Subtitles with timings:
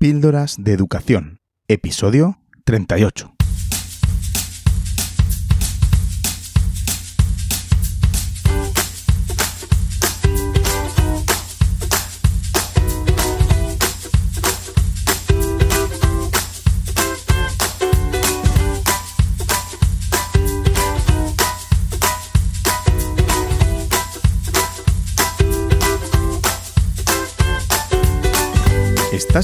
[0.00, 3.37] Píldoras de Educación, episodio 38.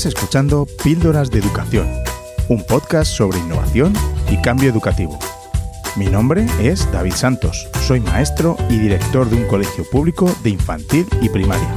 [0.07, 1.89] Escuchando Píldoras de Educación,
[2.49, 3.95] un podcast sobre innovación
[4.31, 5.19] y cambio educativo.
[5.97, 11.07] Mi nombre es David Santos, soy maestro y director de un colegio público de infantil
[11.23, 11.75] y primaria.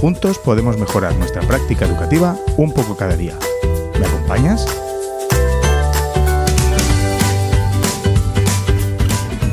[0.00, 3.36] Juntos podemos mejorar nuestra práctica educativa un poco cada día.
[3.98, 4.66] ¿Me acompañas?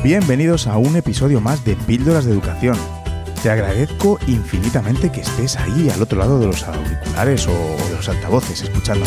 [0.04, 2.76] Bienvenidos a un episodio más de Píldoras de Educación
[3.42, 8.08] te agradezco infinitamente que estés ahí al otro lado de los auriculares o de los
[8.08, 9.06] altavoces escuchando.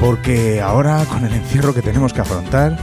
[0.00, 2.78] Porque ahora con el encierro que tenemos que afrontar,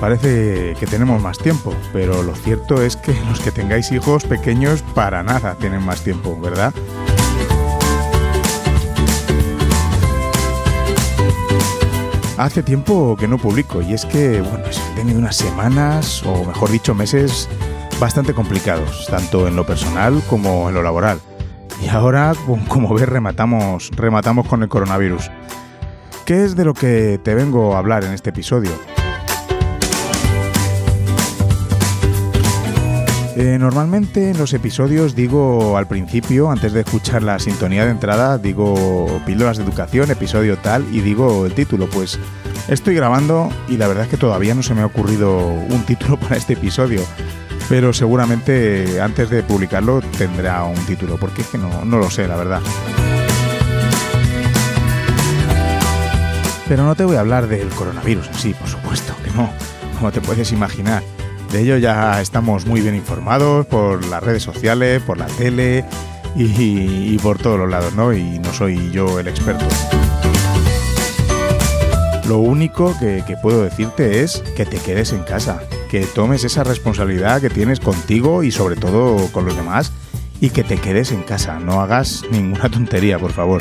[0.00, 4.82] parece que tenemos más tiempo, pero lo cierto es que los que tengáis hijos pequeños
[4.94, 6.74] para nada tienen más tiempo, ¿verdad?
[12.42, 16.72] Hace tiempo que no publico y es que, bueno, he tenido unas semanas, o mejor
[16.72, 17.48] dicho, meses
[18.00, 21.20] bastante complicados, tanto en lo personal como en lo laboral.
[21.80, 22.32] Y ahora,
[22.66, 25.30] como ves, rematamos, rematamos con el coronavirus.
[26.26, 28.72] ¿Qué es de lo que te vengo a hablar en este episodio?
[33.34, 38.36] Eh, normalmente en los episodios digo al principio, antes de escuchar la sintonía de entrada,
[38.36, 41.88] digo píldoras de educación, episodio tal, y digo el título.
[41.88, 42.18] Pues
[42.68, 46.16] estoy grabando y la verdad es que todavía no se me ha ocurrido un título
[46.20, 47.00] para este episodio.
[47.70, 52.28] Pero seguramente antes de publicarlo tendrá un título, porque es que no, no lo sé,
[52.28, 52.60] la verdad.
[56.68, 59.50] Pero no te voy a hablar del coronavirus sí, por supuesto, que no,
[59.98, 61.02] como te puedes imaginar.
[61.52, 65.84] De ello ya estamos muy bien informados por las redes sociales, por la tele
[66.34, 68.14] y, por todos los lados, ¿no?
[68.14, 69.66] Y no soy yo el experto.
[72.26, 76.64] Lo único que, que, puedo decirte es que te quedes en casa, que tomes esa
[76.64, 79.92] responsabilidad que tienes contigo y sobre todo con los demás
[80.40, 83.60] y que te quedes en casa, no hagas ninguna tontería, por favor.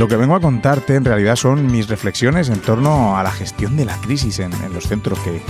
[0.00, 3.76] Lo que vengo a contarte en realidad son mis reflexiones en torno a la gestión
[3.76, 5.42] de la crisis en, los centros que,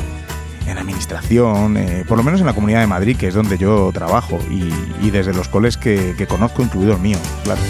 [0.69, 3.93] en administración, eh, por lo menos en la Comunidad de Madrid, que es donde yo
[3.95, 7.61] trabajo, y, desde los coles que, conozco, incluido el mío, claro.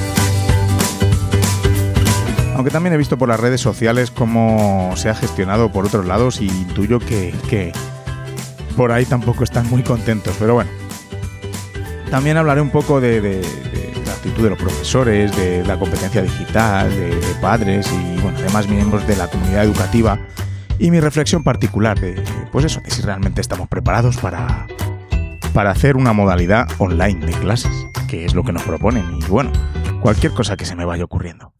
[2.54, 6.40] Aunque también he visto por las redes sociales cómo se ha gestionado por otros lados
[6.40, 7.74] y intuyo que
[8.74, 10.70] por ahí tampoco están muy contentos, pero bueno.
[12.10, 13.40] También hablaré un poco de,
[14.20, 19.16] actitud de los profesores, de la competencia digital, de, padres y bueno, además miembros de
[19.16, 20.18] la comunidad educativa
[20.78, 22.22] y mi reflexión particular de,
[22.52, 24.66] pues eso, de si realmente estamos preparados para,
[25.54, 27.72] para hacer una modalidad online de clases,
[28.08, 29.52] que es lo que nos proponen y bueno,
[30.02, 31.54] cualquier cosa que se me vaya ocurriendo.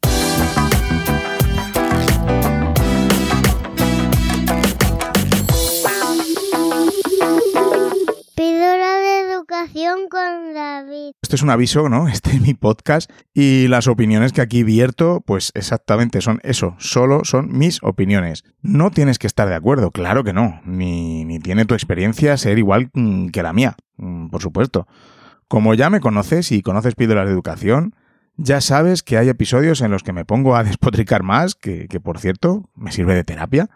[10.11, 11.13] Con David.
[11.23, 12.09] Esto es un aviso, ¿no?
[12.13, 17.25] Este es mi podcast y las opiniones que aquí vierto, pues exactamente son eso, solo
[17.25, 18.45] son mis opiniones.
[18.61, 22.59] No tienes que estar de acuerdo, claro que no, ni, ni tiene tu experiencia ser
[22.59, 24.87] igual mm, que la mía, mm, por supuesto.
[25.49, 27.95] Como ya me conoces y conoces píldoras de educación,
[28.37, 32.01] ya sabes que hay episodios en los que me pongo a despotricar más, que, que
[32.01, 33.71] por cierto me sirve de terapia,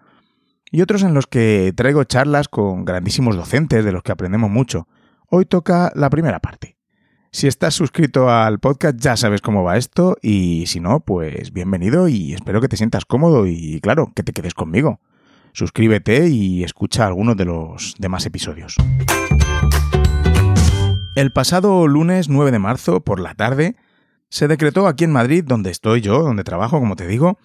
[0.71, 4.89] y otros en los que traigo charlas con grandísimos docentes de los que aprendemos mucho.
[5.31, 6.77] Hoy toca la primera parte.
[7.31, 12.09] Si estás suscrito al podcast ya sabes cómo va esto y si no, pues bienvenido
[12.09, 15.01] y espero que te sientas cómodo y claro, que te quedes conmigo.
[15.53, 18.77] Suscríbete y escucha algunos de los demás episodios.
[21.17, 23.77] El pasado lunes 9 de marzo, por la tarde,
[24.29, 27.39] se decretó aquí en Madrid, donde estoy yo, donde trabajo, como te digo,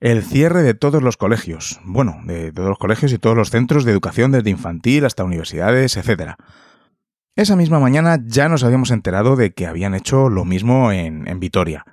[0.00, 1.80] el cierre de todos los colegios.
[1.84, 5.96] Bueno, de todos los colegios y todos los centros de educación desde infantil hasta universidades,
[5.96, 6.38] etcétera.
[7.36, 11.84] Esa misma mañana ya nos habíamos enterado de que habían hecho lo mismo en, Vitoria.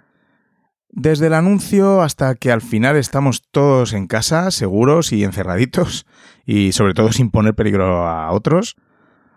[0.89, 6.05] Desde el anuncio hasta que al final estamos todos en casa, seguros y encerraditos,
[6.45, 8.77] y sobre todo sin poner peligro a otros,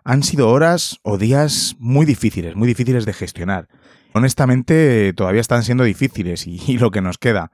[0.05, 3.67] han sido horas o días muy difíciles, muy difíciles de gestionar.
[4.13, 7.51] Honestamente, todavía están siendo difíciles y, lo que nos queda.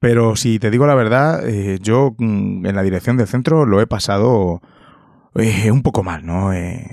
[0.00, 3.80] Pero si te digo la verdad, eh, yo mm, en la dirección del centro lo
[3.80, 4.60] he pasado
[5.34, 6.52] eh, un poco mal, ¿no?
[6.52, 6.86] Eh,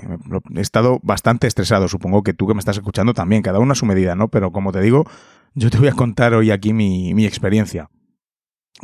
[0.54, 3.76] he estado bastante estresado, supongo que tú que me estás escuchando también, cada uno a
[3.76, 4.28] su medida, ¿no?
[4.28, 5.04] Pero como te digo,
[5.54, 7.90] yo te voy a contar hoy aquí mi, mi experiencia.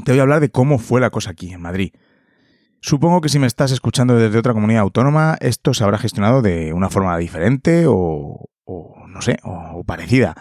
[0.05, 1.93] Te voy a hablar de cómo fue la cosa aquí, en Madrid.
[2.81, 6.73] Supongo que si me estás escuchando desde otra comunidad autónoma, esto se habrá gestionado de
[6.73, 10.35] una forma diferente o, o no sé, o parecida.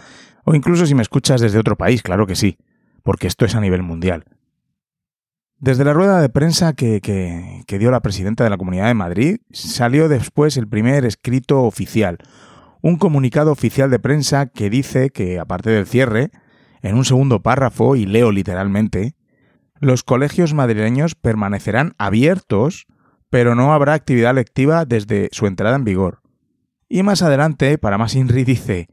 [0.44, 2.58] O incluso si me escuchas desde otro país, claro que sí,
[3.02, 4.26] porque esto es a nivel mundial.
[5.64, 9.38] Desde la rueda de prensa que, que, dio la presidenta de la Comunidad de Madrid,
[9.54, 12.18] salió después el primer escrito oficial,
[12.82, 16.32] un comunicado oficial de prensa que dice que, aparte del cierre,
[16.82, 19.16] en un segundo párrafo, y leo literalmente,
[19.80, 22.86] los colegios madrileños permanecerán abiertos,
[23.30, 26.24] pero no habrá actividad lectiva desde su entrada en vigor.
[26.90, 28.90] Y más adelante, para más INRI, dice,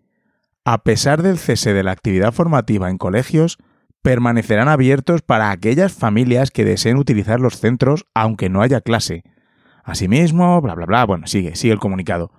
[0.65, 3.59] a pesar del cese de la actividad formativa en colegios,
[4.03, 9.25] permanecerán abiertos para aquellas familias que deseen utilizar los centros aunque no haya clase.
[9.85, 12.31] Asimismo, bla, bla, bla, bueno, sigue, sigue el comunicado.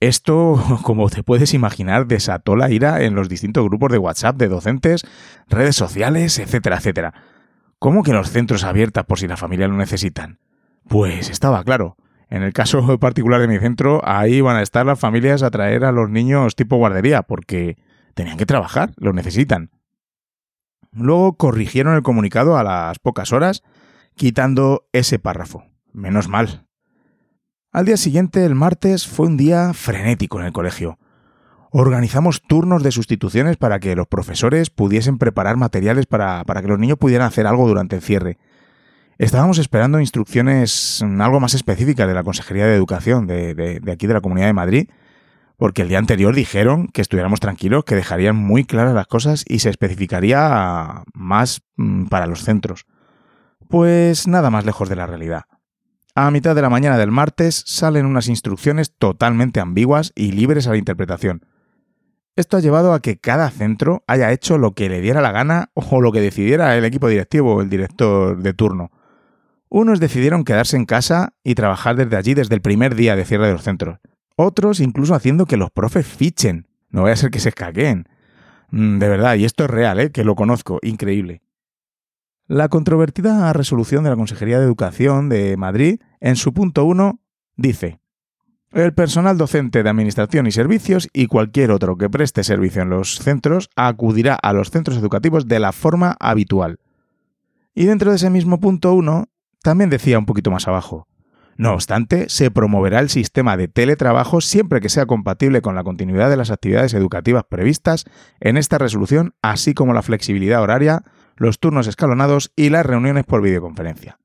[0.00, 4.48] Esto, como te puedes imaginar, desató la ira en los distintos grupos de WhatsApp de
[4.48, 5.04] docentes,
[5.48, 7.14] redes sociales, etcétera, etcétera.
[7.78, 10.38] ¿Cómo que los centros abiertos por si la familia lo necesitan?
[10.88, 11.96] Pues estaba claro.
[12.30, 15.84] En el caso particular de mi centro, ahí van a estar las familias a traer
[15.84, 17.76] a los niños tipo guardería, porque
[18.14, 19.70] tenían que trabajar, lo necesitan.
[20.92, 23.62] Luego corrigieron el comunicado a las pocas horas,
[24.14, 25.64] quitando ese párrafo.
[25.92, 26.66] Menos mal.
[27.72, 30.98] Al día siguiente, el martes, fue un día frenético en el colegio.
[31.70, 36.78] Organizamos turnos de sustituciones para que los profesores pudiesen preparar materiales para, para que los
[36.78, 38.36] niños pudieran hacer algo durante el cierre.
[39.16, 44.14] Estábamos esperando instrucciones algo más específicas de la Consejería de Educación de, de aquí de
[44.14, 44.90] la Comunidad de Madrid,
[45.62, 49.60] porque el día anterior dijeron que estuviéramos tranquilos, que dejarían muy claras las cosas y
[49.60, 52.84] se especificaría más mm, para los centros.
[53.68, 55.44] Pues nada más lejos de la realidad.
[56.16, 60.70] A mitad de la mañana del martes salen unas instrucciones totalmente ambiguas y libres a
[60.70, 61.46] la interpretación.
[62.34, 65.70] Esto ha llevado a que cada centro haya hecho lo que le diera la gana
[65.74, 68.90] o lo que decidiera el equipo directivo o el director de turno.
[69.68, 73.46] Unos decidieron quedarse en casa y trabajar desde allí desde el primer día de cierre
[73.46, 74.00] de los centros.
[74.42, 76.68] Otros incluso haciendo que los profes fichen.
[76.90, 78.08] No vaya a ser que se escaqueen.
[78.70, 80.10] Mm, de verdad, y esto es real, ¿eh?
[80.10, 81.42] que lo conozco, increíble.
[82.46, 87.20] La controvertida resolución de la Consejería de Educación de Madrid, en su punto 1,
[87.56, 88.02] dice
[88.72, 93.16] el personal docente de Administración y Servicios y cualquier otro que preste servicio en los
[93.18, 96.80] centros acudirá a los centros educativos de la forma habitual.
[97.74, 99.26] Y dentro de ese mismo punto 1,
[99.62, 101.06] también decía un poquito más abajo,
[101.62, 106.28] no obstante, se promoverá el sistema de teletrabajo siempre que sea compatible con la continuidad
[106.28, 108.04] de las actividades educativas previstas
[108.40, 111.04] en esta resolución, así como la flexibilidad horaria,
[111.36, 114.18] los turnos escalonados y las reuniones por videoconferencia.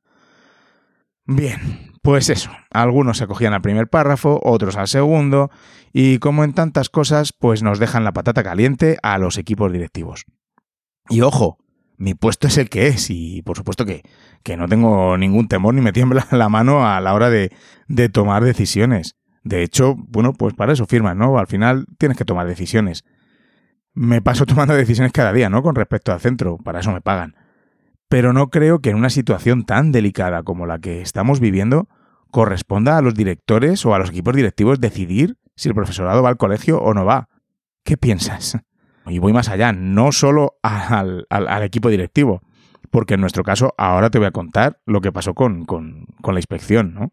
[1.25, 5.51] Bien, pues eso, algunos se acogían al primer párrafo, otros al segundo,
[5.93, 10.25] y como en tantas cosas, pues nos dejan la patata caliente a los equipos directivos.
[11.07, 11.59] Y ojo,
[11.97, 14.03] mi puesto es el que es y por supuesto que,
[14.43, 17.51] que no tengo ningún temor ni me tiembla la mano a la hora de,
[17.87, 19.17] de tomar decisiones.
[19.43, 21.37] De hecho, bueno, pues para eso firmas, ¿no?
[21.37, 23.03] Al final tienes que tomar decisiones.
[23.93, 25.63] Me paso tomando decisiones cada día, ¿no?
[25.63, 27.35] Con respecto al centro, para eso me pagan.
[28.09, 31.89] Pero no creo que en una situación tan delicada como la que estamos viviendo
[32.31, 36.37] corresponda a los directores o a los equipos directivos decidir si el profesorado va al
[36.37, 37.29] colegio o no va.
[37.83, 38.57] ¿Qué piensas?
[39.09, 41.25] Y voy más allá, no solo al,
[41.63, 42.41] equipo directivo,
[42.89, 45.65] porque en nuestro caso ahora te voy a contar lo que pasó con,
[46.23, 47.11] la inspección, ¿no?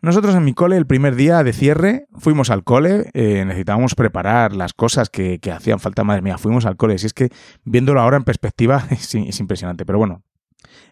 [0.00, 4.52] Nosotros en mi cole, el primer día de cierre, fuimos al cole, eh, necesitábamos preparar
[4.52, 6.98] las cosas que, hacían falta, madre mía, fuimos al cole.
[6.98, 7.28] Si es que
[7.62, 10.24] viéndolo ahora en perspectiva es, es, impresionante, pero bueno.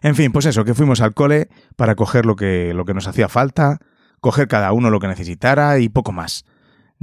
[0.01, 3.05] En fin, pues eso, que fuimos al cole para coger lo que, lo que nos
[3.05, 3.79] hacía falta,
[4.21, 6.45] coger cada uno lo que necesitara y poco más.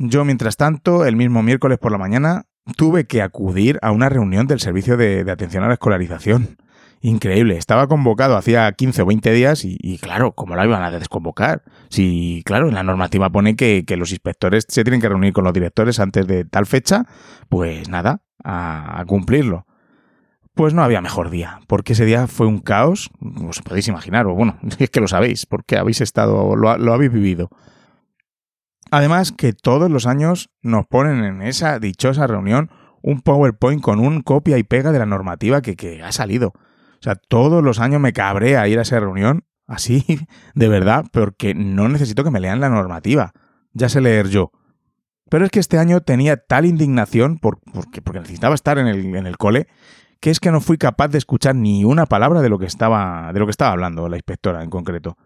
[0.01, 2.47] Yo, mientras tanto, el mismo miércoles por la mañana,
[2.77, 6.57] tuve que acudir a una reunión del Servicio de, Atención a la Escolarización.
[7.01, 11.63] Increíble, estaba convocado hacía 15 o 20 días y, claro, ¿cómo la iban a desconvocar?
[11.91, 15.53] Si, claro, en la normativa pone que, los inspectores se tienen que reunir con los
[15.53, 17.05] directores antes de tal fecha,
[17.49, 19.67] pues nada, a, cumplirlo.
[20.55, 23.11] Pues no había mejor día, porque ese día fue un caos,
[23.47, 27.13] os podéis imaginar, o bueno, es que lo sabéis, porque habéis estado, lo, lo habéis
[27.13, 27.49] vivido.
[28.91, 32.71] Además que todos los años nos ponen en esa dichosa reunión
[33.03, 36.49] un PowerPoint con un copia y pega de la normativa que, ha salido.
[36.49, 40.05] O sea, todos los años me cabré a ir a esa reunión, así,
[40.55, 43.33] de verdad, porque no necesito que me lean la normativa.
[43.73, 44.51] Ya sé leer yo.
[45.31, 49.27] Pero es que este año tenía tal indignación porque, porque, necesitaba estar en el, en
[49.27, 49.69] el cole
[50.21, 53.33] que es que no fui capaz de escuchar ni una palabra de lo que estaba,
[53.33, 55.17] de lo que estaba hablando la inspectora en concreto.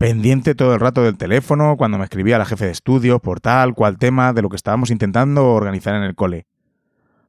[0.00, 3.74] Pendiente todo el rato del teléfono, cuando me escribía la jefe de estudios por tal,
[3.74, 6.46] cual tema de lo que estábamos intentando organizar en el cole.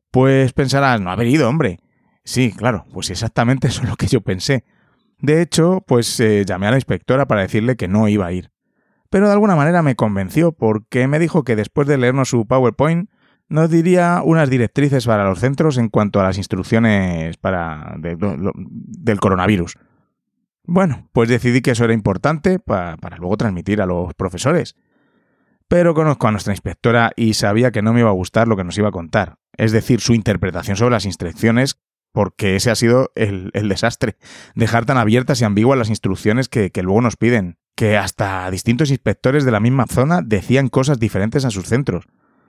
[0.09, 1.81] Pues pensarás, no haber ido, hombre.
[2.23, 4.63] Sí, claro, pues exactamente eso es lo que yo pensé.
[5.19, 8.51] De hecho, pues eh, llamé a la inspectora para decirle que no iba a ir.
[9.09, 13.09] Pero de alguna manera me convenció porque me dijo que después de leernos su PowerPoint
[13.49, 19.75] nos diría unas directrices para los centros en cuanto a las instrucciones para del coronavirus.
[20.63, 24.75] Bueno, pues decidí que eso era importante para luego transmitir a los profesores.
[25.71, 28.65] Pero conozco a nuestra inspectora y sabía que no me iba a gustar lo que
[28.65, 31.79] nos iba a contar, es decir, su interpretación sobre las instrucciones,
[32.11, 34.17] porque ese ha sido el, desastre,
[34.53, 39.45] dejar tan abiertas y ambiguas las instrucciones que, luego nos piden, que hasta distintos inspectores
[39.45, 42.05] de la misma zona decían cosas diferentes a sus centros.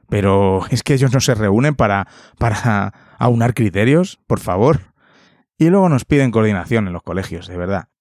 [0.09, 2.09] Pero es que ellos no se reúnen para
[3.21, 4.93] aunar criterios, por favor.
[5.59, 7.92] Y luego nos piden coordinación en los colegios, de verdad.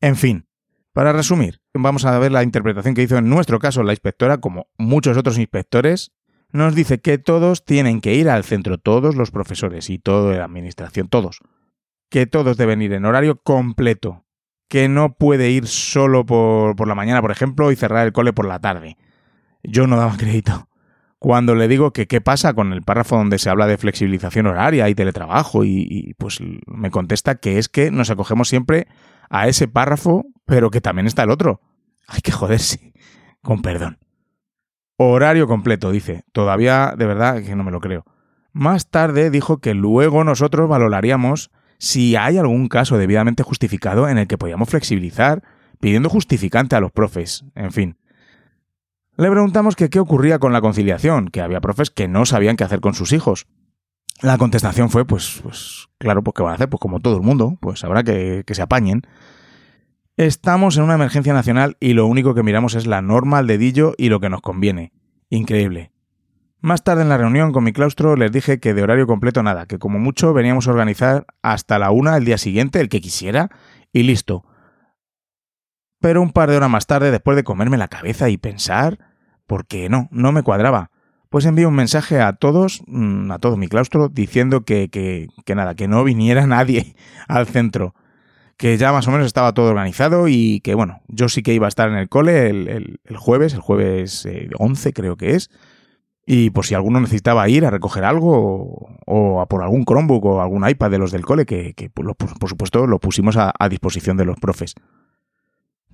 [0.00, 0.46] En fin,
[0.94, 4.68] para resumir, vamos a ver la interpretación que hizo en nuestro caso la inspectora, como
[4.78, 6.12] muchos otros inspectores,
[6.52, 10.44] nos dice que todos tienen que ir al centro, todos los profesores y toda la
[10.44, 11.40] administración, todos.
[12.10, 14.24] Que todos deben ir en horario completo.
[14.68, 18.32] Que no puede ir solo por, por la mañana, por ejemplo, y cerrar el cole
[18.32, 18.96] por la tarde.
[19.64, 20.68] Yo no daba crédito.
[21.18, 24.88] Cuando le digo que qué pasa con el párrafo donde se habla de flexibilización horaria
[24.88, 28.86] y teletrabajo, y, y pues me contesta que es que nos acogemos siempre
[29.30, 31.60] a ese párrafo, pero que también está el otro.
[32.06, 32.92] Hay que joderse.
[33.42, 33.98] Con perdón.
[34.96, 36.24] Horario completo, dice.
[36.32, 38.04] Todavía, de verdad, que no me lo creo.
[38.52, 44.28] Más tarde dijo que luego nosotros valoraríamos si hay algún caso debidamente justificado en el
[44.28, 45.42] que podíamos flexibilizar,
[45.80, 47.44] pidiendo justificante a los profes.
[47.54, 47.98] En fin.
[49.16, 52.80] Le preguntamos qué ocurría con la conciliación, que había profes que no sabían qué hacer
[52.80, 53.46] con sus hijos.
[54.22, 56.68] La contestación fue, pues, pues, claro, pues, ¿qué van a hacer?
[56.68, 59.02] Pues como todo el mundo, pues habrá que, que se apañen.
[60.16, 63.94] Estamos en una emergencia nacional y lo único que miramos es la norma al dedillo
[63.98, 64.92] y lo que nos conviene.
[65.28, 65.90] Increíble.
[66.60, 69.66] Más tarde en la reunión con mi claustro les dije que de horario completo nada,
[69.66, 73.50] que como mucho veníamos a organizar hasta la una el día siguiente, el que quisiera,
[73.92, 74.46] y listo.
[76.00, 78.98] Pero un par de horas más tarde, después de comerme la cabeza y pensar,
[79.46, 80.90] porque no, no me cuadraba
[81.34, 85.56] pues envío un mensaje a todos, mm, a todo mi claustro, diciendo que, que, que,
[85.56, 86.94] nada, que no viniera nadie
[87.26, 87.92] al centro,
[88.56, 91.66] que ya más o menos estaba todo organizado y que bueno, yo sí que iba
[91.66, 95.50] a estar en el cole el, el, jueves, el jueves 11 eh, creo que es,
[96.24, 100.40] y por si alguno necesitaba ir a recoger algo o, a por algún Chromebook o
[100.40, 104.16] algún iPad de los del cole, que, que por, por, supuesto lo pusimos a disposición
[104.16, 104.76] de los profes.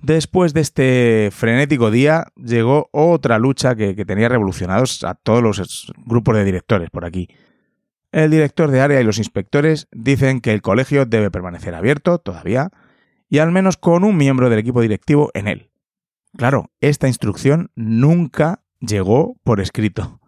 [0.01, 6.35] Después de este frenético día llegó otra lucha que, tenía revolucionados a todos los grupos
[6.35, 7.29] de directores por aquí.
[8.11, 12.71] El director de área y los inspectores dicen que el colegio debe permanecer abierto todavía
[13.29, 15.69] y al menos con un miembro del equipo directivo en él.
[16.35, 20.19] Claro, esta instrucción nunca llegó por escrito.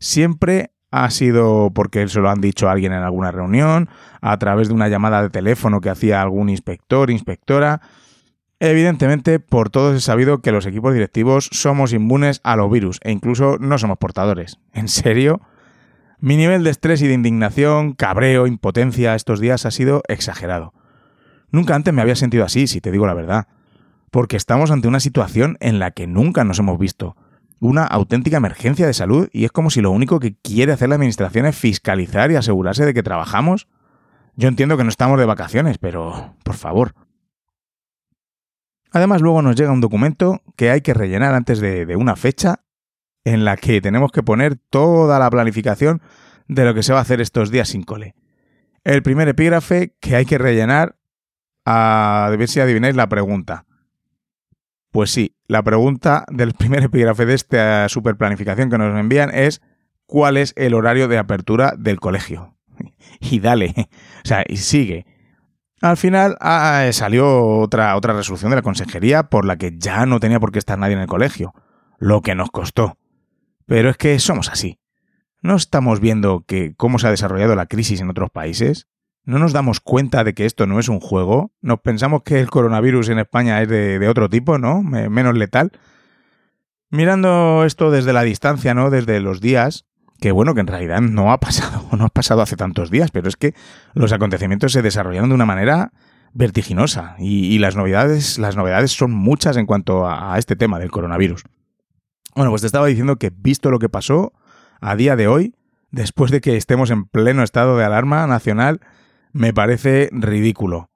[0.00, 3.90] Siempre ha sido porque se lo han dicho a alguien en alguna reunión,
[4.22, 7.82] a través de una llamada de teléfono que hacía algún inspector, inspectora,
[8.60, 13.12] Evidentemente, por todos he sabido que los equipos directivos somos inmunes a los virus e
[13.12, 14.58] incluso no somos portadores.
[14.72, 15.40] ¿En serio?
[16.18, 20.74] Mi nivel de estrés y de indignación, cabreo, impotencia estos días ha sido exagerado.
[21.52, 23.46] Nunca antes me había sentido así, si te digo la verdad.
[24.10, 27.16] Porque estamos ante una situación en la que nunca nos hemos visto.
[27.60, 30.96] Una auténtica emergencia de salud y es como si lo único que quiere hacer la
[30.96, 33.68] administración es fiscalizar y asegurarse de que trabajamos.
[34.34, 36.94] Yo entiendo que no estamos de vacaciones, pero, por favor,
[38.92, 42.64] Además, luego nos llega un documento que hay que rellenar antes de, una fecha
[43.24, 46.00] en la que tenemos que poner toda la planificación
[46.46, 48.14] de lo que se va a hacer estos días sin cole.
[48.84, 50.96] El primer epígrafe que hay que rellenar,
[51.66, 53.66] a ver si adivináis la pregunta.
[54.90, 59.60] Pues sí, la pregunta del primer epígrafe de esta super planificación que nos envían es
[60.06, 62.56] ¿cuál es el horario de apertura del colegio?
[63.20, 63.74] Y dale,
[64.24, 65.04] o sea, y sigue.
[65.80, 70.06] Al final ah, eh, salió otra, otra resolución de la consejería por la que ya
[70.06, 71.54] no tenía por qué estar nadie en el colegio,
[71.98, 72.98] lo que nos costó.
[73.66, 74.80] Pero es que somos así.
[75.40, 78.88] ¿No estamos viendo que cómo se ha desarrollado la crisis en otros países?
[79.24, 81.52] ¿No nos damos cuenta de que esto no es un juego?
[81.60, 84.82] ¿Nos pensamos que el coronavirus en España es de, de otro tipo, ¿no?
[84.82, 85.70] Menos letal.
[86.90, 88.90] Mirando esto desde la distancia, ¿no?
[88.90, 89.86] Desde los días,
[90.20, 93.28] que bueno, que en realidad no ha pasado, no ha pasado hace tantos días, pero
[93.28, 93.54] es que
[93.94, 95.92] los acontecimientos se desarrollaron de una manera
[96.34, 100.90] vertiginosa y, las novedades, las novedades son muchas en cuanto a, a, este tema del
[100.90, 101.44] coronavirus.
[102.34, 104.32] Bueno, pues te estaba diciendo que visto lo que pasó
[104.80, 105.54] a día de hoy,
[105.90, 108.80] después de que estemos en pleno estado de alarma nacional,
[109.32, 110.90] me parece ridículo.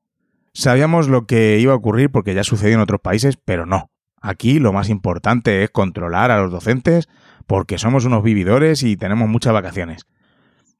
[0.52, 3.90] Sabíamos lo que iba a ocurrir porque ya sucedió en otros países, pero no.
[4.20, 7.08] Aquí lo más importante es controlar a los docentes
[7.46, 10.06] porque somos unos vividores y tenemos muchas vacaciones.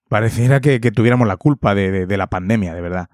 [0.09, 3.09] Pareciera que, tuviéramos la culpa de, la pandemia, de verdad.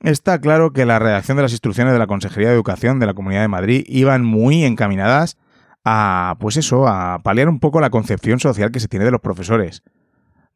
[0.00, 3.14] Está claro que la redacción de las instrucciones de la Consejería de Educación de la
[3.14, 5.36] Comunidad de Madrid iban muy encaminadas
[5.84, 9.20] a, pues eso, a paliar un poco la concepción social que se tiene de los
[9.20, 9.82] profesores.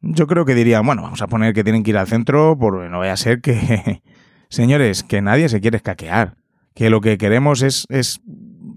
[0.01, 2.89] Yo creo que dirían, bueno, vamos a poner que tienen que ir al centro, porque
[2.89, 4.01] no vaya a ser que...
[4.49, 6.37] Señores, que nadie se quiere escaquear,
[6.73, 7.87] que lo que queremos es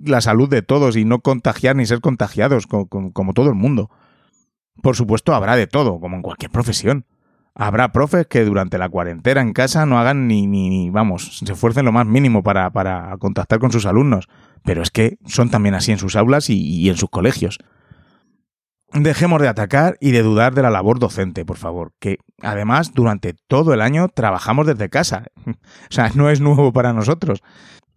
[0.09, 3.91] la salud de todos y no contagiar ni ser contagiados como todo el mundo.
[4.83, 7.07] Por supuesto, habrá de todo, como en cualquier profesión.
[7.55, 11.85] Habrá profes que durante la cuarentena en casa no hagan ni, ni, vamos, se esfuercen
[11.85, 14.29] lo más mínimo para, para, contactar con sus alumnos.
[14.65, 17.59] Pero es que son también así en sus aulas y en sus colegios.
[18.93, 23.35] Dejemos de atacar y de dudar de la labor docente, por favor, que además durante
[23.35, 25.25] todo el año trabajamos desde casa.
[25.47, 25.53] o
[25.91, 27.43] sea, no es nuevo para nosotros.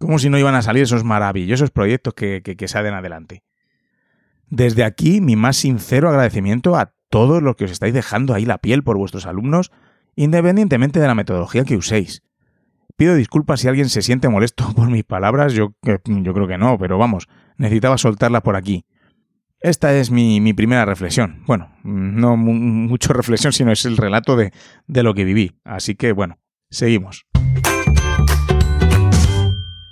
[0.01, 3.43] Como si no iban a salir esos maravillosos proyectos que, que, que salen adelante.
[4.49, 8.57] Desde aquí, mi más sincero agradecimiento a todos los que os estáis dejando ahí la
[8.57, 9.71] piel por vuestros alumnos,
[10.15, 12.23] independientemente de la metodología que uséis.
[12.97, 16.77] Pido disculpas si alguien se siente molesto por mis palabras, yo, yo creo que no,
[16.77, 17.27] pero vamos,
[17.57, 18.85] necesitaba soltarlas por aquí.
[19.61, 21.43] Esta es mi, primera reflexión.
[21.45, 24.51] Bueno, no mucho reflexión, sino es el relato de,
[24.87, 25.59] de lo que viví.
[25.63, 26.39] Así que bueno,
[26.71, 27.27] seguimos.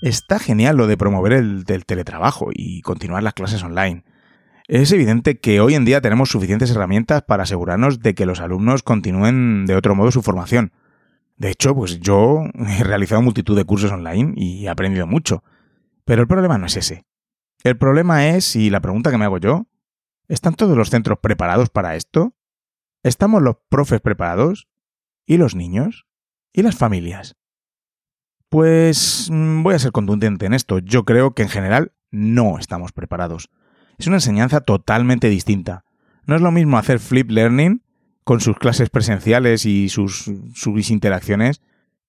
[0.01, 4.03] Está genial lo de promover el, el, teletrabajo y continuar las clases online.
[4.67, 8.83] Es evidente que hoy en día tenemos suficientes herramientas para asegurarnos de que los alumnos
[8.83, 10.71] continúen de otro modo su formación.
[11.35, 15.43] De hecho, pues yo he realizado multitud de cursos online y he aprendido mucho.
[16.05, 17.05] Pero el problema no es ese.
[17.63, 19.67] El problema es, y la pregunta que me hago yo,
[20.27, 22.35] ¿están todos los centros preparados para esto?
[23.03, 24.69] ¿Estamos los profes preparados?
[25.25, 26.07] ¿Y los niños?
[26.53, 27.38] ¿Y las familias?
[28.49, 30.79] Pues mm, voy a ser contundente en esto.
[30.79, 33.49] Yo creo que en general no estamos preparados.
[33.97, 35.85] Es una enseñanza totalmente distinta.
[36.25, 37.83] No es lo mismo hacer flip learning
[38.23, 41.61] con sus clases presenciales y sus, sus interacciones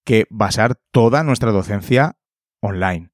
[0.04, 2.16] que basar toda nuestra docencia
[2.60, 3.10] online.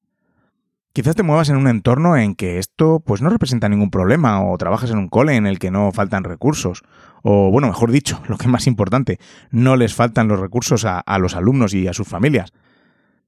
[0.93, 4.57] Quizás te muevas en un entorno en que esto pues no representa ningún problema o
[4.57, 6.81] trabajas en un cole en el que no faltan recursos
[7.23, 9.19] o bueno, mejor dicho, lo que es más importante,
[9.51, 12.53] no les faltan los recursos a, a los alumnos y a sus familias.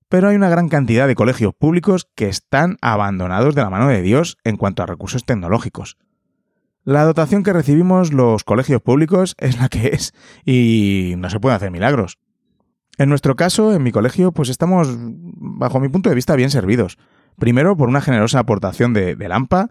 [0.10, 4.02] Pero hay una gran cantidad de colegios públicos que están abandonados de la mano de
[4.02, 5.98] Dios en cuanto a recursos tecnológicos.
[6.84, 10.13] La dotación que recibimos los colegios públicos es la que es
[10.45, 12.17] y no se pueden hacer milagros.
[12.98, 16.98] En nuestro caso, en mi colegio, pues estamos, bajo mi punto de vista, bien servidos.
[17.38, 19.69] Primero, por una generosa aportación de, de Lampa,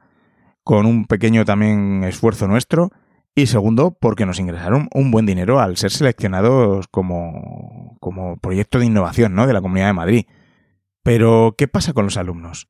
[0.63, 2.91] con un pequeño también esfuerzo nuestro,
[3.35, 8.87] y segundo, porque nos ingresaron un buen dinero al ser seleccionados como, como proyecto de
[8.87, 9.47] innovación ¿no?
[9.47, 10.27] de la Comunidad de Madrid.
[11.03, 12.69] Pero, ¿qué pasa con los alumnos?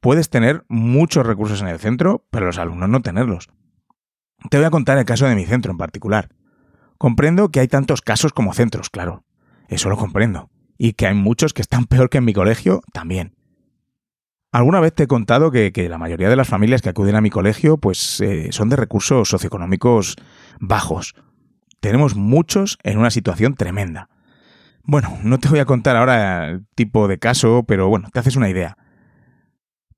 [0.00, 3.48] Puedes tener muchos recursos en el centro, pero los alumnos no tenerlos.
[4.50, 6.28] Te voy a contar el caso de mi centro en particular.
[6.96, 9.24] Comprendo que hay tantos casos como centros, claro.
[9.68, 10.50] Eso lo comprendo.
[10.78, 13.34] Y que hay muchos que están peor que en mi colegio, también.
[14.50, 17.28] Alguna vez te he contado que, la mayoría de las familias que acuden a mi
[17.28, 20.16] colegio pues eh, son de recursos socioeconómicos
[20.58, 21.14] bajos.
[21.80, 24.08] Tenemos muchos en una situación tremenda.
[24.90, 28.36] Bueno, no te voy a contar ahora el tipo de caso, pero bueno, te haces
[28.36, 28.78] una idea.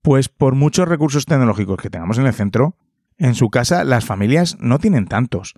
[0.03, 2.74] Pues por muchos recursos tecnológicos que tengamos en el centro,
[3.16, 5.55] en su casa las familias no tienen tantos.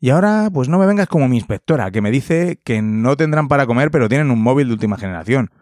[0.00, 3.46] Y ahora, pues no me vengas como mi inspectora, que me dice que no tendrán
[3.46, 5.52] para comer, pero tienen un móvil de última generación.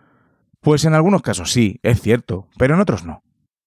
[0.62, 3.22] Pues en algunos casos sí, es cierto, pero en otros no.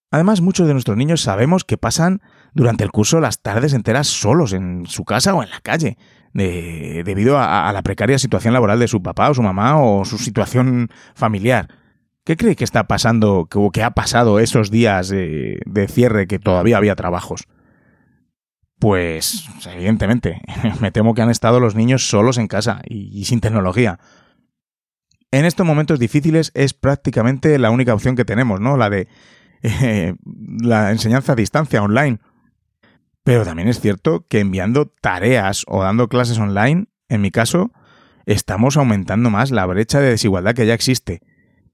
[0.10, 2.24] Además, muchos de nuestros niños sabemos que pasan
[2.58, 5.98] durante el curso las tardes enteras solos en su casa o en la calle,
[6.34, 10.90] debido a, la precaria situación laboral de su papá o su mamá o su situación
[11.16, 11.70] familiar.
[12.24, 16.78] ¿Qué cree que está pasando o que ha pasado esos días de, cierre que todavía
[16.78, 17.48] había trabajos?
[18.80, 20.42] Pues, evidentemente,
[20.82, 24.00] me temo que han estado los niños solos en casa y sin tecnología
[25.32, 28.78] en estos momentos difíciles es prácticamente la única opción que tenemos, ¿no?
[28.78, 29.08] La de
[29.62, 30.16] eh,
[30.62, 32.20] la enseñanza a distancia online.
[33.28, 37.74] Pero también es cierto que enviando tareas o dando clases online, en mi caso,
[38.26, 41.20] estamos aumentando más la brecha de desigualdad que ya existe.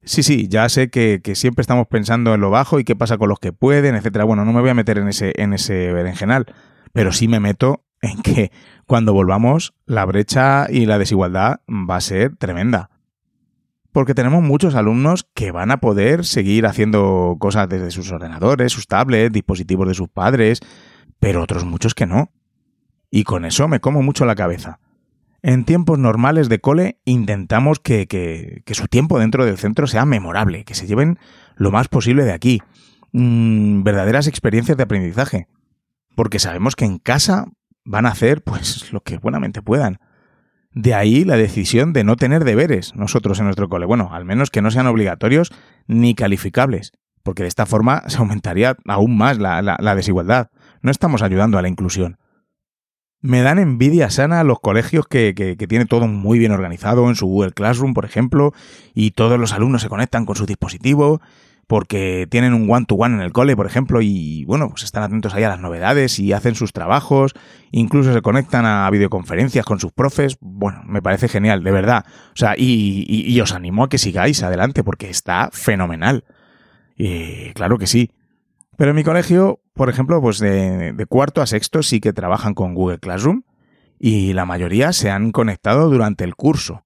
[0.03, 3.29] Sí, sí, ya sé que, siempre estamos pensando en lo bajo y qué pasa con
[3.29, 4.23] los que pueden, etcétera.
[4.23, 6.47] Bueno, no me voy a meter en ese, en ese berenjenal,
[6.91, 8.51] pero sí me meto en que
[8.87, 12.89] cuando volvamos, la brecha y la desigualdad va a ser tremenda
[13.91, 18.87] porque tenemos muchos alumnos que van a poder seguir haciendo cosas desde sus ordenadores, sus
[18.87, 20.61] tablets, dispositivos de sus padres,
[21.23, 22.33] pero otros muchos que no.
[23.09, 24.79] Y con eso me como mucho la cabeza.
[25.41, 30.05] En tiempos normales de cole intentamos que, que, que su tiempo dentro del centro sea
[30.05, 31.17] memorable, que se lleven
[31.55, 32.61] lo más posible de aquí.
[33.13, 35.47] mm, verdaderas experiencias de aprendizaje.
[36.13, 37.45] Porque sabemos que en casa
[37.85, 39.99] van a hacer pues lo que buenamente puedan.
[40.73, 43.85] De ahí la decisión de no tener deberes nosotros en nuestro cole.
[43.85, 45.53] Bueno, al menos que no sean obligatorios
[45.87, 46.91] ni calificables,
[47.23, 50.49] porque de esta forma se aumentaría aún más la, la desigualdad.
[50.83, 52.19] No estamos ayudando a la inclusión.
[53.21, 57.25] Me dan envidia sana los colegios que, que, tienen todo muy bien organizado en su
[57.25, 58.53] Google Classroom, por ejemplo,
[58.93, 61.21] y todos los alumnos se conectan con su dispositivo
[61.67, 65.43] porque tienen un one-to-one en el cole, por ejemplo, y bueno, pues están atentos ahí
[65.43, 67.33] a las novedades y hacen sus trabajos,
[67.71, 70.37] incluso se conectan a videoconferencias con sus profes.
[70.41, 72.05] Bueno, me parece genial, de verdad.
[72.33, 76.25] O sea, y, y, os animo a que sigáis adelante porque está fenomenal.
[76.97, 78.11] Y claro que sí.
[78.75, 82.75] Pero en mi colegio, por ejemplo, pues de, cuarto a sexto sí que trabajan con
[82.75, 83.43] Google Classroom
[83.99, 86.85] y la mayoría se han conectado durante el curso.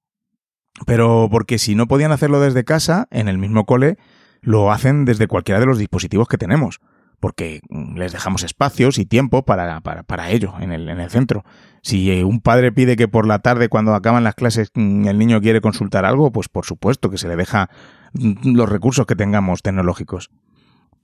[0.86, 3.98] Pero porque si no podían hacerlo desde casa, en el mismo cole,
[4.42, 6.80] lo hacen desde cualquiera de los dispositivos que tenemos,
[7.20, 7.62] porque
[7.96, 11.44] les dejamos espacios y tiempo para, para, para ello en el, en el centro.
[11.82, 15.18] Si eh, un padre pide que por la tarde, cuando acaban las clases, mm, el
[15.18, 17.70] niño quiere consultar algo, pues por supuesto que se le deja
[18.14, 20.30] mm, los recursos que tengamos tecnológicos.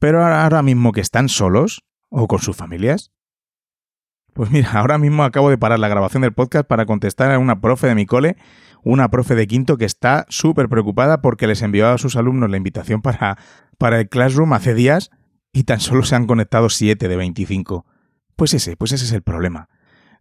[0.03, 3.13] Pero ahora mismo que están solos o con sus familias.
[4.33, 7.61] Pues mira, ahora mismo acabo de parar la grabación del podcast para contestar a una
[7.61, 8.35] profe de mi cole,
[8.83, 12.57] una profe de quinto que está súper preocupada porque les envió a sus alumnos la
[12.57, 13.37] invitación para,
[13.77, 15.09] para el Classroom hace días
[15.53, 17.85] y tan solo se han conectado 7 de 25.
[18.35, 19.69] Pues ese, pues ese es el problema.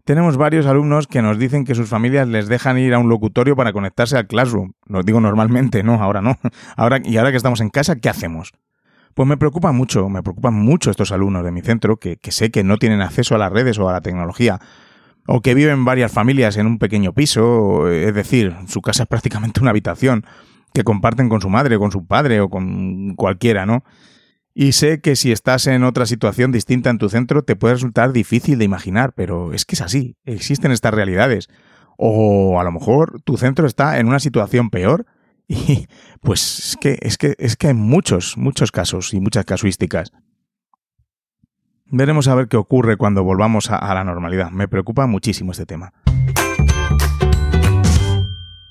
[0.04, 3.56] Tenemos varios alumnos que nos dicen que sus familias les dejan ir a un locutorio
[3.56, 4.74] para conectarse al Classroom.
[4.86, 6.38] Lo digo normalmente, no, ahora no.
[6.76, 8.52] Ahora, y ahora que estamos en casa, ¿qué hacemos?
[9.14, 12.64] Pues me preocupa mucho, me preocupan mucho estos alumnos de mi centro que, sé que
[12.64, 14.58] no tienen acceso a las redes o a la tecnología,
[15.26, 19.60] o que viven varias familias en un pequeño piso, es decir, su casa es prácticamente
[19.60, 20.24] una habitación
[20.74, 23.84] que comparten con su madre, con su padre o con cualquiera, ¿no?
[24.54, 28.12] Y sé que si estás en otra situación distinta en tu centro te puede resultar
[28.12, 31.48] difícil de imaginar, pero es que es así, existen estas realidades.
[31.96, 35.06] O a lo mejor tu centro está en una situación peor
[35.48, 35.86] y
[36.20, 40.12] pues es que, es que, es que hay muchos, muchos casos y muchas casuísticas.
[41.86, 44.50] Veremos a ver qué ocurre cuando volvamos a, la normalidad.
[44.50, 45.92] Me preocupa muchísimo este tema.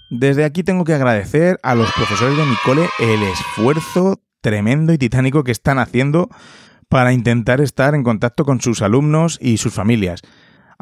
[0.09, 4.97] Desde aquí tengo que agradecer a los profesores de mi cole el esfuerzo tremendo y
[4.97, 6.29] titánico que están haciendo
[6.89, 10.23] para intentar estar en contacto con sus alumnos y sus familias.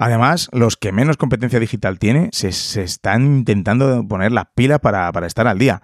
[0.02, 2.48] Además, los que menos competencia digital tienen se,
[2.82, 5.82] están intentando poner la pila para, para estar al día.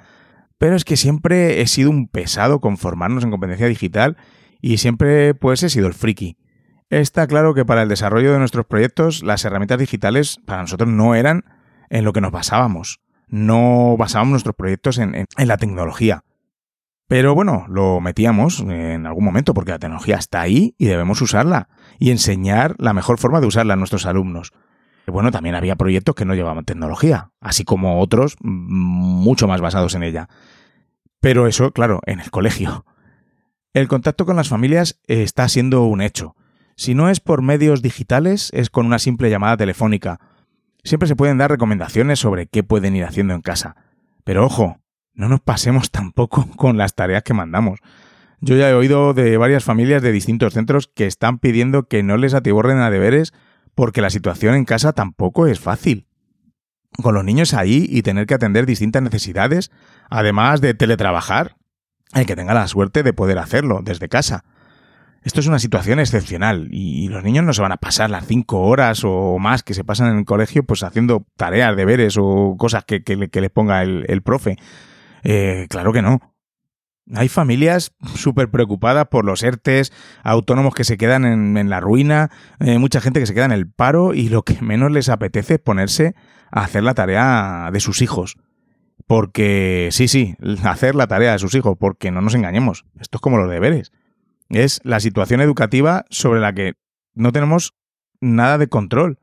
[0.58, 4.16] Pero es que siempre he sido un pesado conformarnos en competencia digital
[4.62, 6.38] y siempre pues he sido el friki.
[6.90, 11.14] Está claro que para el desarrollo de nuestros proyectos las herramientas digitales para nosotros no
[11.14, 11.44] eran
[11.90, 13.02] en lo que nos basábamos.
[13.28, 16.24] No basábamos nuestros proyectos en, en la tecnología.
[17.08, 21.70] Pero bueno, lo metíamos en algún momento porque la tecnología está ahí y debemos usarla
[22.00, 24.54] y enseñar la mejor forma de usarla a nuestros alumnos.
[25.08, 30.02] Bueno, también había proyectos que no llevaban tecnología, así como otros mucho más basados en
[30.02, 30.30] ella.
[31.20, 32.86] Pero eso, claro, en el colegio.
[33.74, 36.36] El contacto con las familias está siendo un hecho.
[36.76, 40.20] Si no es por medios digitales, es con una simple llamada telefónica.
[40.84, 43.76] Siempre se pueden dar recomendaciones sobre qué pueden ir haciendo en casa.
[44.24, 44.80] Pero ojo,
[45.16, 47.80] no nos pasemos tampoco con las tareas que mandamos.
[48.42, 52.18] Yo ya he oído de varias familias de distintos centros que están pidiendo que no
[52.18, 53.34] les atiborren a deberes
[53.74, 56.08] porque la situación en casa tampoco es fácil.
[57.02, 59.72] Con los niños ahí y tener que atender distintas necesidades,
[60.10, 61.58] además de teletrabajar,
[62.14, 64.46] hay que tenga la suerte de poder hacerlo desde casa.
[65.24, 68.62] Esto es una situación excepcional y los niños no se van a pasar las cinco
[68.62, 72.86] horas o más que se pasan en el colegio pues haciendo tareas, deberes o cosas
[72.86, 74.58] que, que, que le ponga el, el profe.
[75.26, 76.20] Eh, claro que no.
[77.14, 79.92] Hay familias súper preocupadas por los ERTES,
[80.24, 83.52] autónomos que se quedan en, en la ruina, eh, mucha gente que se queda en
[83.52, 86.16] el paro y lo que menos les apetece es ponerse
[86.52, 88.38] a hacer la tarea de sus hijos.
[89.08, 93.22] Porque, sí, sí, hacer la tarea de sus hijos, porque no nos engañemos, esto es
[93.22, 93.92] como los deberes.
[94.50, 96.74] Es la situación educativa sobre la que
[97.14, 97.74] no tenemos
[98.20, 99.20] nada de control.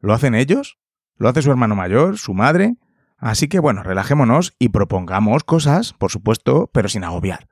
[0.00, 0.78] ¿Lo hacen ellos?
[1.16, 2.76] ¿Lo hace su hermano mayor, su madre?
[3.20, 7.48] Así que bueno, relajémonos y propongamos cosas, por supuesto, pero sin agobiar.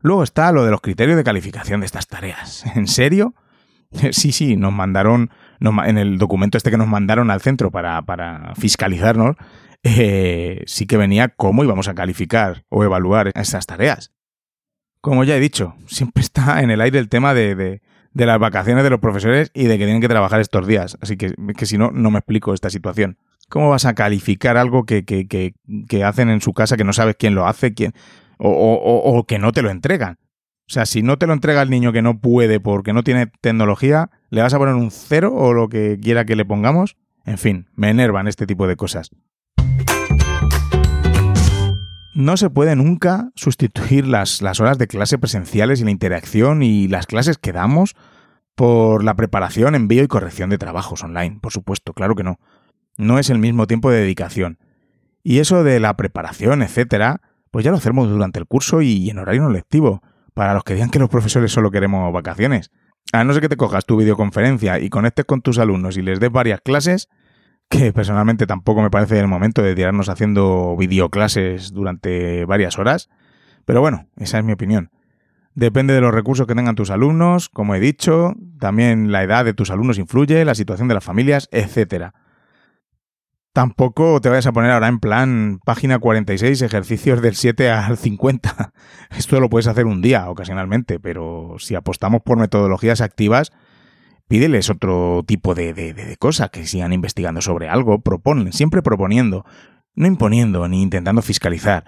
[0.00, 2.64] Luego está lo de los criterios de calificación de estas tareas.
[2.74, 3.34] ¿En serio?
[4.12, 5.30] Sí, sí, nos mandaron,
[5.60, 9.36] en el documento este que nos mandaron al centro para, para fiscalizarnos,
[9.82, 14.12] eh, sí que venía cómo íbamos a calificar o evaluar estas tareas.
[15.00, 17.80] Como ya he dicho, siempre está en el aire el tema de, de,
[18.12, 20.98] de las vacaciones de los profesores y de que tienen que trabajar estos días.
[21.00, 23.16] Así que, que si no, no me explico esta situación.
[23.48, 27.16] ¿Cómo vas a calificar algo que, que, que, hacen en su casa que no sabes
[27.18, 27.94] quién lo hace quién,
[28.38, 30.18] o, o, o, que no te lo entregan?
[30.68, 33.26] O sea, si no te lo entrega el niño que no puede porque no tiene
[33.40, 36.96] tecnología, ¿le vas a poner un cero o lo que quiera que le pongamos?
[37.24, 39.10] En fin, me enervan este tipo de cosas.
[42.14, 46.86] No se puede nunca sustituir las, las horas de clase presenciales y la interacción y
[46.88, 47.96] las clases que damos
[48.54, 52.40] por la preparación, envío y corrección de trabajos online, por supuesto, claro que no.
[52.98, 54.58] No es el mismo tiempo de dedicación.
[55.22, 59.18] Y eso de la preparación, etcétera, pues ya lo hacemos durante el curso y en
[59.18, 60.02] horario no lectivo,
[60.34, 62.70] para los que digan que los profesores solo queremos vacaciones.
[63.12, 66.20] A no ser que te cojas tu videoconferencia y conectes con tus alumnos y les
[66.20, 67.08] des varias clases,
[67.68, 73.08] que personalmente tampoco me parece el momento de tirarnos haciendo videoclases durante varias horas,
[73.64, 74.90] pero bueno, esa es mi opinión.
[75.54, 79.54] Depende de los recursos que tengan tus alumnos, como he dicho, también la edad de
[79.54, 82.12] tus alumnos influye, la situación de las familias, etc.
[83.58, 88.72] Tampoco te vayas a poner ahora en plan página 46, ejercicios del 7 al 50.
[89.18, 93.50] Esto lo puedes hacer un día ocasionalmente, pero si apostamos por metodologías activas,
[94.28, 99.44] pídeles otro tipo de, de, de cosa, que sigan investigando sobre algo, proponen, siempre proponiendo,
[99.96, 101.84] no imponiendo ni intentando fiscalizar,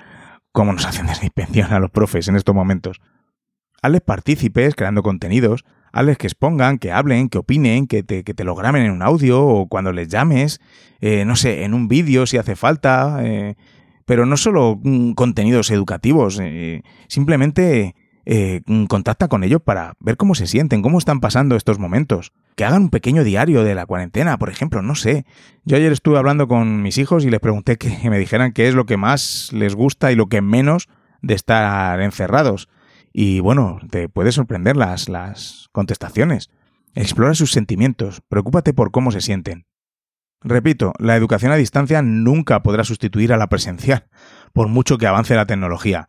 [0.50, 1.30] como nos hacen desde
[1.62, 3.00] a los profes en estos momentos.
[3.80, 8.44] Hazles partícipes creando contenidos, hazles que expongan, que hablen, que opinen, que te, que te
[8.44, 10.61] lo graben en un audio o cuando les llames,
[11.00, 13.57] eh, no sé, en un vídeo si hace falta, eh,
[14.07, 17.94] pero no solo mm, contenidos educativos, eh, simplemente
[18.26, 22.33] mm, contacta con ellos para ver cómo se sienten, cómo están pasando estos momentos.
[22.57, 25.24] Que hagan un pequeño diario de la cuarentena, por ejemplo, no sé.
[25.64, 28.74] Yo ayer estuve hablando con mis hijos y les pregunté que me dijeran qué es
[28.74, 30.88] lo que más les gusta y lo que menos
[31.22, 32.68] de estar encerrados.
[33.12, 36.50] Y bueno, te puede sorprender las, las contestaciones.
[36.94, 39.66] Explora sus sentimientos, preocúpate por cómo se sienten.
[40.42, 44.06] Repito, la educación a distancia nunca podrá sustituir a la presencial,
[44.52, 46.08] por mucho que avance la tecnología.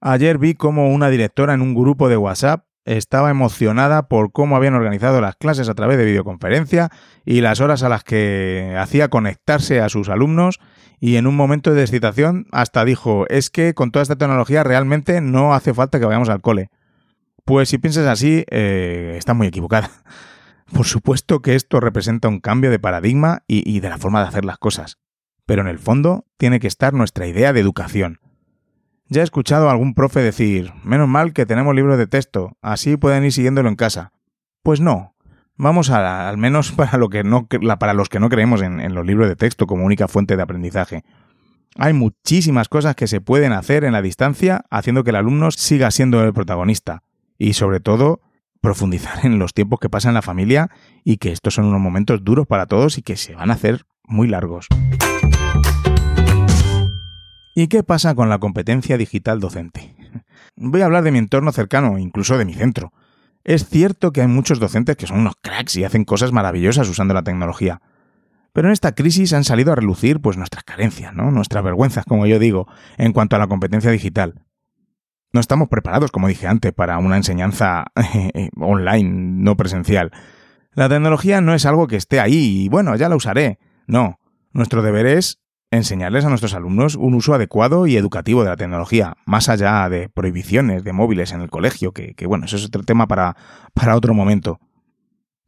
[0.00, 4.74] Ayer vi cómo una directora en un grupo de WhatsApp estaba emocionada por cómo habían
[4.74, 6.90] organizado las clases a través de videoconferencia
[7.24, 10.60] y las horas a las que hacía conectarse a sus alumnos
[11.00, 15.20] y en un momento de excitación hasta dijo, es que con toda esta tecnología realmente
[15.20, 16.70] no hace falta que vayamos al cole.
[17.44, 19.90] Pues si piensas así, eh, estás muy equivocada.
[20.72, 24.28] Por supuesto que esto representa un cambio de paradigma y, y de la forma de
[24.28, 24.98] hacer las cosas,
[25.44, 28.18] pero en el fondo tiene que estar nuestra idea de educación.
[29.08, 32.96] Ya he escuchado a algún profe decir, menos mal que tenemos libros de texto, así
[32.96, 34.12] pueden ir siguiéndolo en casa.
[34.64, 35.14] Pues no,
[35.58, 39.06] Vamos a, al menos para, lo que no, para los que no creemos en, los
[39.06, 41.04] libros de texto como única fuente de aprendizaje.
[41.78, 45.90] Hay muchísimas cosas que se pueden hacer en la distancia haciendo que el alumno siga
[45.90, 47.02] siendo el protagonista.
[47.38, 48.20] Y sobre todo,
[48.60, 50.70] profundizar en los tiempos que pasa en la familia
[51.04, 53.84] y que estos son unos momentos duros para todos y que se van a hacer
[54.04, 54.68] muy largos.
[57.54, 59.96] ¿Y qué pasa con la competencia digital docente?
[60.56, 62.92] Voy a hablar de mi entorno cercano, incluso de mi centro.
[63.46, 67.14] Es cierto que hay muchos docentes que son unos cracks y hacen cosas maravillosas usando
[67.14, 67.80] la tecnología.
[68.52, 71.30] Pero en esta crisis han salido a relucir pues nuestras carencias, ¿no?
[71.30, 72.66] Nuestras vergüenzas, como yo digo,
[72.98, 74.42] en cuanto a la competencia digital.
[75.32, 77.84] No estamos preparados, como dije antes, para una enseñanza
[78.56, 79.10] online,
[79.44, 80.10] no presencial.
[80.72, 83.60] La tecnología no es algo que esté ahí y bueno, ya la usaré.
[83.86, 84.18] No,
[84.50, 85.38] nuestro deber es
[85.70, 90.08] enseñarles a nuestros alumnos un uso adecuado y educativo de la tecnología, más allá de
[90.08, 93.36] prohibiciones de móviles en el colegio, que, bueno, eso es otro tema para,
[93.74, 94.60] para otro momento.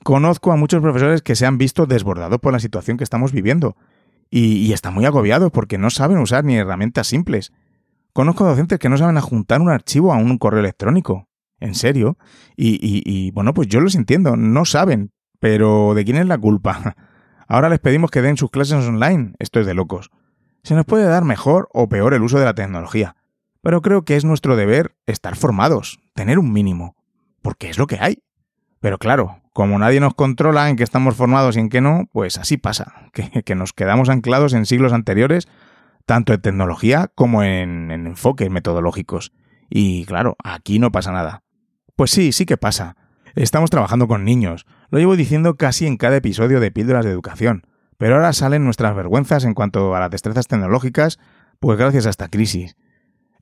[0.03, 3.77] Conozco a muchos profesores que se han visto desbordados por la situación que estamos viviendo
[4.31, 7.53] y, están muy agobiados porque no saben usar ni herramientas simples.
[8.13, 11.29] Conozco docentes que no saben adjuntar un archivo a un correo electrónico.
[11.61, 12.19] En serio.
[12.57, 15.11] Y, y, y bueno, pues yo los entiendo, no saben.
[15.41, 16.97] Pero ¿de quién es la culpa?
[17.49, 19.33] Ahora les pedimos que den sus clases online.
[19.39, 20.11] Esto es de locos.
[20.63, 23.17] Se nos puede dar mejor o peor el uso de la tecnología,
[23.63, 26.95] pero creo que es nuestro deber estar formados, tener un mínimo,
[27.41, 28.23] porque es lo que hay.
[28.81, 32.37] Pero claro, como nadie nos controla en qué estamos formados y en qué no, pues
[32.37, 33.11] así pasa,
[33.45, 35.49] que, nos quedamos anclados en siglos anteriores,
[36.05, 39.33] tanto en tecnología como en, en enfoques metodológicos.
[39.71, 41.45] Y claro, aquí no pasa nada.
[41.97, 42.97] Pues sí, sí que pasa.
[43.35, 44.67] Estamos trabajando con niños.
[44.91, 47.67] Lo llevo diciendo casi en cada episodio de Píldoras de Educación.
[47.99, 51.19] Pero ahora salen nuestras vergüenzas en cuanto a las destrezas tecnológicas,
[51.61, 52.77] pues gracias a esta crisis.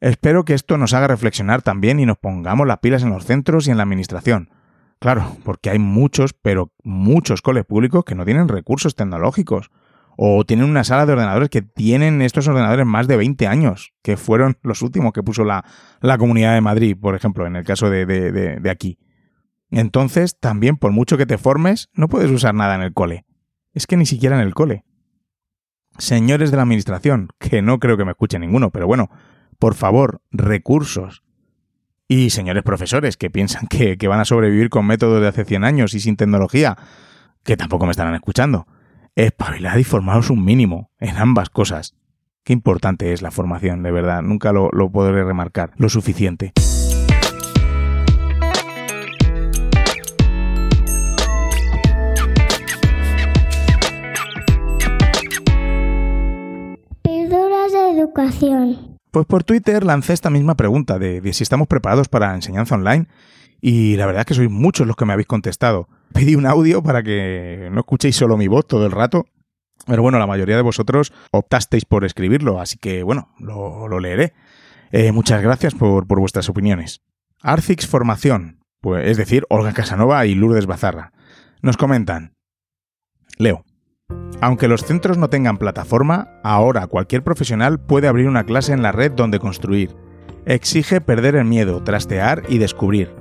[0.01, 3.69] Espero que esto nos haga reflexionar también y nos pongamos las pilas en los centros
[3.69, 4.51] y en la administración.
[4.99, 9.71] Claro, porque hay muchos, pero muchos coles públicos que no tienen recursos tecnológicos.
[10.17, 14.17] O tienen una sala de ordenadores que tienen estos ordenadores más de 20 años, que
[14.17, 15.65] fueron los últimos que puso la,
[16.01, 18.99] la Comunidad de Madrid, por ejemplo, en el caso de, de, de aquí.
[19.71, 23.25] Entonces, también por mucho que te formes, no puedes usar nada en el cole.
[23.73, 24.85] Es que ni siquiera en el cole.
[25.99, 29.11] Señores de la Administración, que no creo que me escuche ninguno, pero bueno,
[29.59, 31.23] por favor, recursos.
[32.09, 35.65] Y señores profesores que piensan que, que van a sobrevivir con métodos de hace 100
[35.65, 36.77] años y sin tecnología,
[37.43, 38.67] que tampoco me estarán escuchando.
[39.17, 41.97] Espabilad y formaros un mínimo en ambas cosas.
[42.45, 44.23] Qué importante es la formación, de verdad.
[44.23, 46.53] Nunca lo, lo podré remarcar lo suficiente.
[59.11, 63.07] Pues por Twitter lancé esta misma pregunta de, si estamos preparados para enseñanza online
[63.61, 65.89] y la verdad es que sois muchos los que me habéis contestado.
[66.13, 69.27] Pedí un audio para que no escuchéis solo mi voz todo el rato,
[69.87, 74.33] pero bueno, la mayoría de vosotros optasteis por escribirlo, así que bueno, lo, leeré.
[74.93, 77.03] Eh, muchas gracias por, por, vuestras opiniones.
[77.43, 81.13] Arcix Formación, pues, es decir, Olga Casanova y Lourdes Bazarra,
[81.63, 82.35] nos comentan.
[83.37, 83.66] Leo.
[84.41, 88.93] Aunque los centros no tengan plataforma, ahora cualquier profesional puede abrir una clase en la
[88.93, 89.97] red donde construir.
[90.45, 93.13] Exige perder el miedo, trastear y descubrir.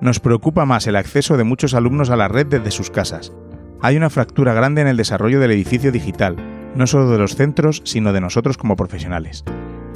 [0.00, 3.32] Nos preocupa más el acceso de muchos alumnos a la red desde sus casas.
[3.80, 6.36] Hay una fractura grande en el desarrollo del edificio digital,
[6.74, 9.44] no solo de los centros, sino de nosotros como profesionales.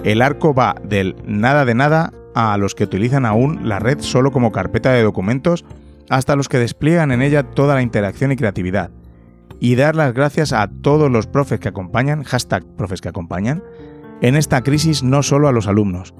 [0.04, 4.32] El arco va del nada de nada a los que utilizan aún la red solo
[4.32, 5.64] como carpeta de documentos,
[6.08, 8.90] hasta los que despliegan en ella toda la interacción y creatividad.
[9.64, 13.62] Y dar las gracias a todos los profes que acompañan, hashtag profes que acompañan,
[14.20, 16.14] en esta crisis no solo a los alumnos,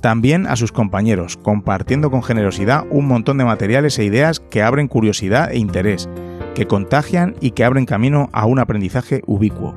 [0.00, 4.86] también a sus compañeros, compartiendo con generosidad un montón de materiales e ideas que abren
[4.86, 6.08] curiosidad e interés,
[6.54, 9.74] que contagian y que abren camino a un aprendizaje ubicuo.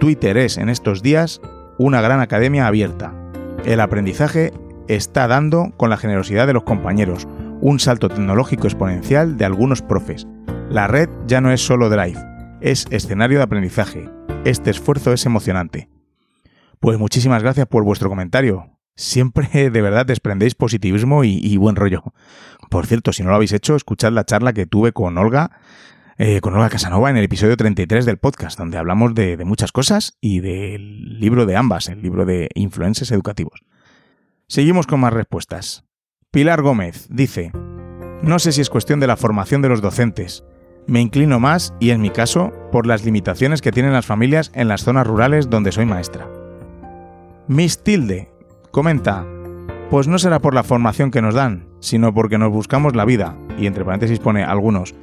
[0.00, 1.40] Twitter es en estos días
[1.78, 3.14] una gran academia abierta.
[3.64, 4.52] El aprendizaje
[4.88, 7.28] está dando con la generosidad de los compañeros,
[7.60, 10.26] un salto tecnológico exponencial de algunos profes.
[10.68, 12.29] La red ya no es solo Drive,
[12.60, 14.08] es escenario de aprendizaje.
[14.44, 15.88] Este esfuerzo es emocionante.
[16.78, 18.78] Pues muchísimas gracias por vuestro comentario.
[18.96, 22.02] Siempre de verdad desprendéis positivismo y, buen rollo.
[22.70, 25.50] Por cierto, si no lo habéis hecho, escuchad la charla que tuve con Olga,
[26.18, 29.72] eh, con Olga Casanova en el episodio 33 del podcast, donde hablamos de, de muchas
[29.72, 33.64] cosas y del libro de ambas, el libro de influencers educativos.
[34.46, 35.84] Seguimos con más respuestas.
[36.30, 37.52] Pilar Gómez dice,
[38.22, 40.44] no sé si es cuestión de la formación de los docentes.
[40.90, 44.66] Me inclino más, y en mi caso, por las limitaciones que tienen las familias en
[44.66, 46.26] las zonas rurales donde soy maestra.
[47.46, 48.28] Miss Tilde
[48.72, 49.24] Comenta,
[49.88, 53.36] pues no será por la formación que nos dan, sino porque nos buscamos la vida,
[53.56, 54.96] y entre paréntesis pone algunos.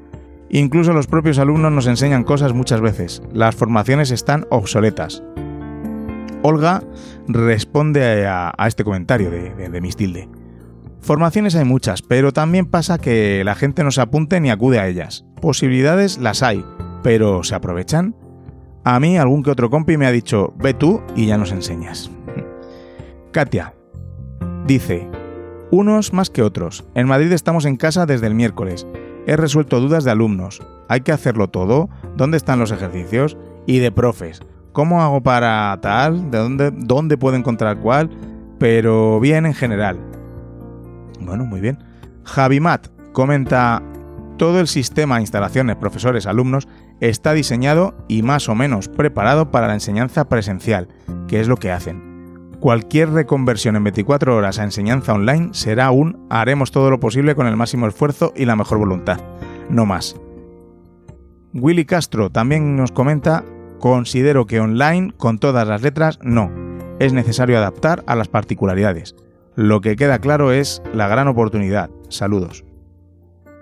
[0.50, 5.24] Incluso los propios alumnos nos enseñan cosas muchas veces, las formaciones están obsoletas.
[6.42, 6.84] Olga
[7.30, 10.28] responde a, este comentario de, de, de Mistilde.
[11.02, 14.88] Formaciones hay muchas, pero también pasa que la gente no se apunte ni acude a
[14.88, 15.26] ellas.
[15.42, 16.66] Posibilidades las hay,
[17.04, 18.16] pero ¿se aprovechan?
[18.84, 22.10] A mí algún que otro compi me ha dicho, ve tú y ya nos enseñas.
[23.32, 23.74] Katia.
[24.66, 25.10] Dice,
[25.72, 26.86] unos más que otros.
[26.96, 28.88] En Madrid estamos en casa desde el miércoles.
[29.26, 30.62] He resuelto dudas de alumnos.
[30.88, 31.90] ¿Hay que hacerlo todo?
[32.16, 33.38] ¿Dónde están los ejercicios?
[33.66, 34.42] Y de profes.
[34.72, 36.32] ¿Cómo hago para tal?
[36.32, 38.10] ¿De dónde, dónde puedo encontrar cuál?
[38.60, 40.00] Pero bien en general.
[41.20, 41.84] Bueno, muy bien.
[42.24, 43.82] Javimat comenta,
[44.38, 46.68] todo el sistema, instalaciones, profesores, alumnos,
[47.00, 50.88] está diseñado y más o menos preparado para la enseñanza presencial,
[51.28, 52.08] que es lo que hacen.
[52.60, 57.46] Cualquier reconversión en 24 horas a enseñanza online será un haremos todo lo posible con
[57.46, 59.20] el máximo esfuerzo y la mejor voluntad.
[59.70, 60.16] No más.
[61.54, 63.44] Willy Castro también nos comenta,
[63.80, 66.52] considero que online con todas las letras no.
[67.00, 69.16] Es necesario adaptar a las particularidades.
[69.58, 71.90] Lo que queda claro es la gran oportunidad.
[72.10, 72.64] Saludos.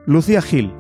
[0.06, 0.74] Lucía Gil.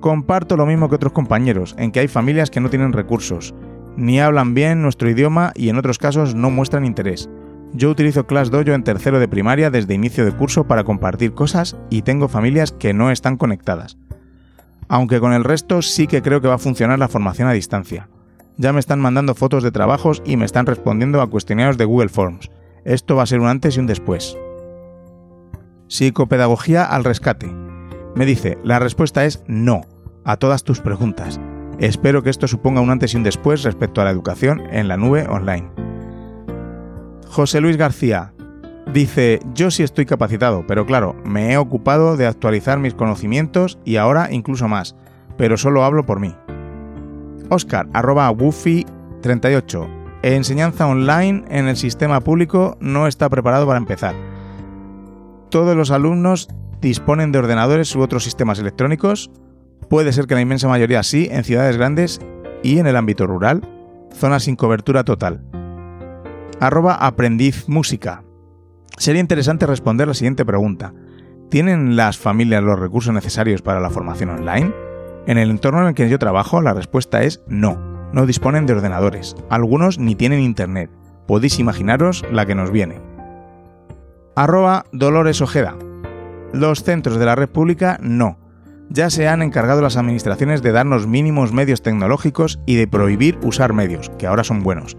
[0.00, 3.54] Comparto lo mismo que otros compañeros, en que hay familias que no tienen recursos,
[3.96, 7.30] ni hablan bien nuestro idioma y en otros casos no muestran interés.
[7.74, 12.02] Yo utilizo ClassDojo en tercero de primaria desde inicio de curso para compartir cosas y
[12.02, 13.98] tengo familias que no están conectadas.
[14.88, 18.08] Aunque con el resto sí que creo que va a funcionar la formación a distancia.
[18.56, 22.08] Ya me están mandando fotos de trabajos y me están respondiendo a cuestionarios de Google
[22.08, 22.50] Forms.
[22.84, 24.36] Esto va a ser un antes y un después.
[25.88, 27.52] Psicopedagogía al rescate.
[28.14, 29.82] Me dice, la respuesta es no
[30.24, 31.40] a todas tus preguntas.
[31.78, 34.96] Espero que esto suponga un antes y un después respecto a la educación en la
[34.96, 35.70] nube online.
[37.26, 38.34] José Luis García
[38.92, 43.96] dice, yo sí estoy capacitado, pero claro, me he ocupado de actualizar mis conocimientos y
[43.96, 44.96] ahora incluso más,
[45.36, 46.34] pero solo hablo por mí.
[47.48, 48.84] Oscar, arroba Woofy
[49.22, 49.99] 38.
[50.22, 54.14] Enseñanza online en el sistema público no está preparado para empezar.
[55.48, 56.48] Todos los alumnos
[56.80, 59.30] disponen de ordenadores u otros sistemas electrónicos.
[59.88, 62.20] Puede ser que la inmensa mayoría sí en ciudades grandes
[62.62, 63.62] y en el ámbito rural,
[64.12, 65.42] zonas sin cobertura total
[66.60, 68.22] arroba aprendiz música.
[68.96, 70.92] Sería interesante responder la siguiente pregunta.
[71.48, 74.72] ¿Tienen las familias los recursos necesarios para la formación online?
[75.26, 77.89] En el entorno en el que yo trabajo, la respuesta es no.
[78.12, 79.36] No disponen de ordenadores.
[79.48, 80.90] Algunos ni tienen internet.
[81.26, 83.00] Podéis imaginaros la que nos viene.
[84.34, 85.76] Arroba Dolores Ojeda.
[86.52, 88.38] Los centros de la red pública no.
[88.88, 93.72] Ya se han encargado las administraciones de darnos mínimos medios tecnológicos y de prohibir usar
[93.72, 94.96] medios, que ahora son buenos.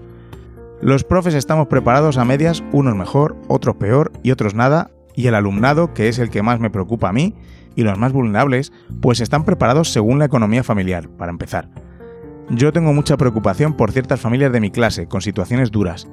[0.81, 5.35] Los profes estamos preparados a medias, unos mejor, otros peor y otros nada, y el
[5.35, 7.35] alumnado, que es el que más me preocupa a mí,
[7.75, 11.69] y los más vulnerables, pues están preparados según la economía familiar, para empezar.
[12.53, 16.09] Yo tengo mucha preocupación por ciertas familias de mi clase, con situaciones duras,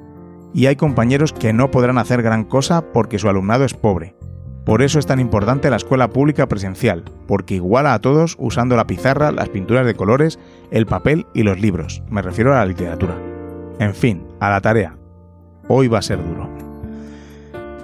[0.53, 4.15] y hay compañeros que no podrán hacer gran cosa porque su alumnado es pobre.
[4.65, 8.87] Por eso es tan importante la escuela pública presencial, porque iguala a todos usando la
[8.87, 10.39] pizarra, las pinturas de colores,
[10.71, 12.03] el papel y los libros.
[12.09, 13.17] Me refiero a la literatura.
[13.79, 14.95] En fin, a la tarea.
[15.67, 16.49] Hoy va a ser duro.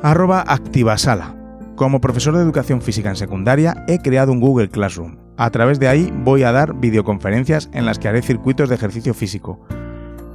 [0.01, 1.35] Arroba Activasala.
[1.75, 5.24] Como profesor de educación física en secundaria he creado un Google Classroom.
[5.37, 9.13] A través de ahí voy a dar videoconferencias en las que haré circuitos de ejercicio
[9.13, 9.59] físico.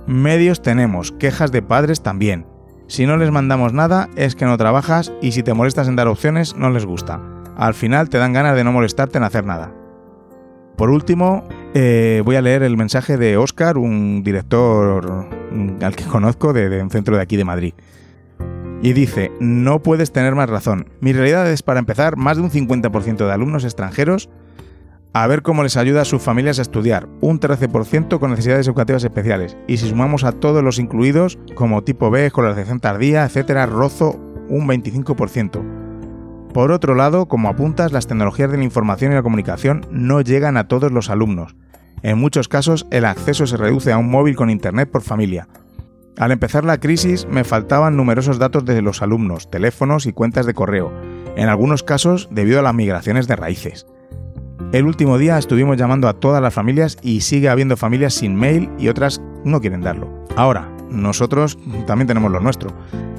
[0.07, 2.47] Medios tenemos, quejas de padres también.
[2.87, 6.09] Si no les mandamos nada es que no trabajas y si te molestas en dar
[6.09, 7.21] opciones no les gusta.
[7.57, 9.73] Al final te dan ganas de no molestarte en hacer nada.
[10.77, 11.45] Por último,
[11.75, 15.29] eh, voy a leer el mensaje de Oscar, un director
[15.83, 17.75] al que conozco de, un centro de aquí de Madrid.
[18.83, 20.89] Y dice, no puedes tener más razón.
[21.01, 24.31] Mi realidad es, para empezar, más de un 50% de alumnos extranjeros
[25.13, 29.03] a ver cómo les ayuda a sus familias a estudiar, un 13% con necesidades educativas
[29.03, 34.21] especiales, y si sumamos a todos los incluidos, como tipo B, escolarización tardía, etcétera, rozo
[34.49, 35.63] un 25%.
[36.53, 40.57] Por otro lado, como apuntas, las tecnologías de la información y la comunicación no llegan
[40.57, 41.55] a todos los alumnos.
[42.03, 45.49] En muchos casos, el acceso se reduce a un móvil con internet por familia.
[46.19, 50.55] Al empezar la crisis, me faltaban numerosos datos de los alumnos, teléfonos y cuentas de
[50.55, 50.93] correo,
[51.37, 53.87] en algunos casos debido a las migraciones de raíces.
[54.73, 58.71] El último día estuvimos llamando a todas las familias y sigue habiendo familias sin mail
[58.79, 60.25] y otras no quieren darlo.
[60.37, 61.59] Ahora, nosotros
[61.89, 62.71] también tenemos lo nuestro.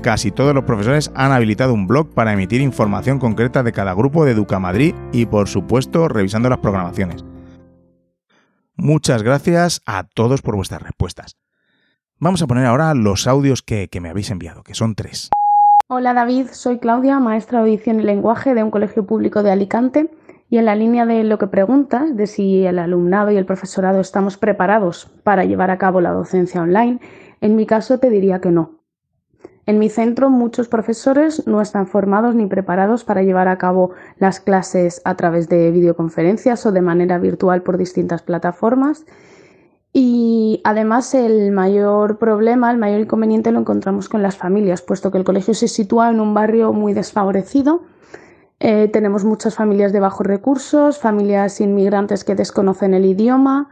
[0.01, 4.23] Casi todos los profesores han habilitado un blog para emitir información concreta de cada grupo
[4.23, 7.25] de Educamadrid y por supuesto revisando las programaciones.
[8.77, 11.35] Muchas gracias a todos por vuestras respuestas.
[12.17, 15.29] Vamos a poner ahora los audios que, que me habéis enviado, que son tres.
[15.89, 20.09] Hola David, soy Claudia, maestra de audición y lenguaje de un colegio público de Alicante
[20.51, 24.01] y en la línea de lo que preguntas, de si el alumnado y el profesorado
[24.01, 26.99] estamos preparados para llevar a cabo la docencia online,
[27.39, 28.81] en mi caso te diría que no.
[29.65, 34.41] En mi centro muchos profesores no están formados ni preparados para llevar a cabo las
[34.41, 39.05] clases a través de videoconferencias o de manera virtual por distintas plataformas.
[39.93, 45.17] Y además el mayor problema, el mayor inconveniente lo encontramos con las familias, puesto que
[45.17, 47.83] el colegio se sitúa en un barrio muy desfavorecido
[48.63, 53.69] eh, tenemos muchas familias de bajos recursos, familias inmigrantes que desconocen el idioma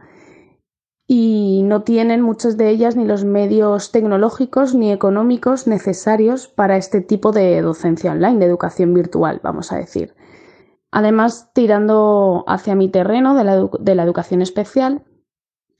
[1.06, 7.00] y no tienen muchas de ellas ni los medios tecnológicos ni económicos necesarios para este
[7.00, 10.16] tipo de docencia online, de educación virtual, vamos a decir.
[10.90, 15.04] Además, tirando hacia mi terreno de la, de la educación especial,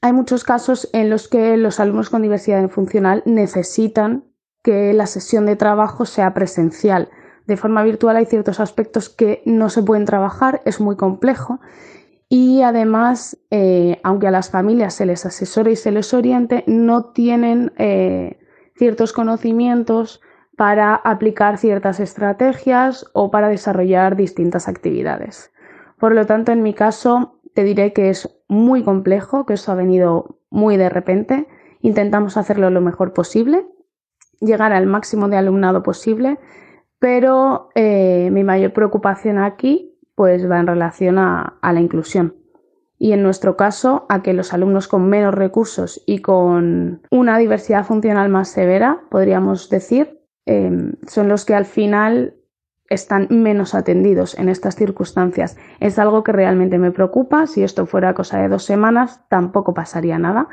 [0.02, 4.32] hay muchos casos en los que los alumnos con diversidad funcional necesitan
[4.62, 7.11] que la sesión de trabajo sea presencial
[7.51, 11.59] de forma virtual hay ciertos aspectos que no se pueden trabajar, es muy complejo.
[12.28, 17.07] Y además, eh, aunque a las familias se les asesore y se les oriente, no
[17.07, 18.38] tienen eh,
[18.76, 20.20] ciertos conocimientos
[20.57, 25.51] para aplicar ciertas estrategias o para desarrollar distintas actividades.
[25.98, 29.74] Por lo tanto, en mi caso, te diré que es muy complejo, que esto ha
[29.74, 31.48] venido muy de repente.
[31.80, 33.66] Intentamos hacerlo lo mejor posible,
[34.38, 36.38] llegar al máximo de alumnado posible
[37.01, 42.36] pero eh, mi mayor preocupación aquí pues va en relación a, la inclusión
[42.98, 47.86] y en nuestro caso a que los alumnos con menos recursos y con una diversidad
[47.86, 52.34] funcional más severa, podríamos decir, em, son los que al final
[52.90, 55.57] están menos atendidos en estas circunstancias.
[55.78, 57.46] Es algo que realmente me preocupa.
[57.46, 60.48] Si esto fuera cosa de dos semanas, tampoco pasaría nada.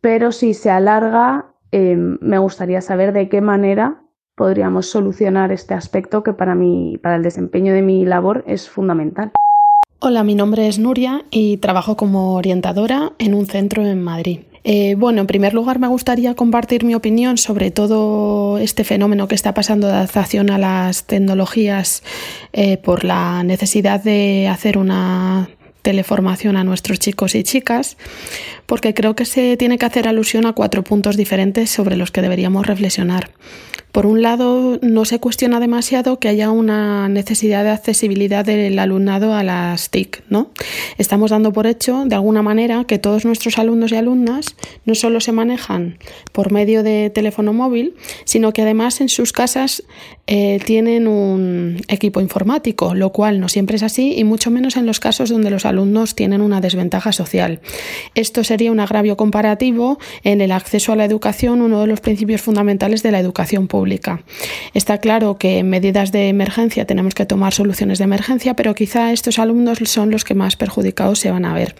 [0.00, 4.02] Pero si se alarga, em, me gustaría saber de qué manera
[4.38, 9.32] podríamos solucionar este aspecto que para mí, para el desempeño de mi labor es fundamental.
[9.98, 14.40] Hola, mi nombre es Nuria y trabajo como orientadora en un centro en Madrid.
[14.64, 19.34] Eh, bueno, en primer lugar me gustaría compartir mi opinión sobre todo este fenómeno que
[19.34, 22.02] está pasando de adaptación a las tecnologías
[22.52, 25.48] eh, por la necesidad de hacer una
[25.82, 27.96] teleformación a nuestros chicos y chicas,
[28.66, 32.20] porque creo que se tiene que hacer alusión a cuatro puntos diferentes sobre los que
[32.20, 33.30] deberíamos reflexionar.
[33.92, 39.32] Por un lado, no se cuestiona demasiado que haya una necesidad de accesibilidad del alumnado
[39.32, 40.50] a las TIC, ¿no?
[40.98, 45.20] Estamos dando por hecho, de alguna manera, que todos nuestros alumnos y alumnas no solo
[45.20, 45.98] se manejan
[46.32, 49.82] por medio de teléfono móvil, sino que además en sus casas
[50.26, 54.84] eh, tienen un equipo informático, lo cual no siempre es así y mucho menos en
[54.84, 57.60] los casos donde los alumnos tienen una desventaja social.
[58.14, 62.42] Esto sería un agravio comparativo en el acceso a la educación, uno de los principios
[62.42, 63.77] fundamentales de la educación pública.
[64.74, 69.12] Está claro que en medidas de emergencia tenemos que tomar soluciones de emergencia, pero quizá
[69.12, 71.74] estos alumnos son los que más perjudicados se van a ver.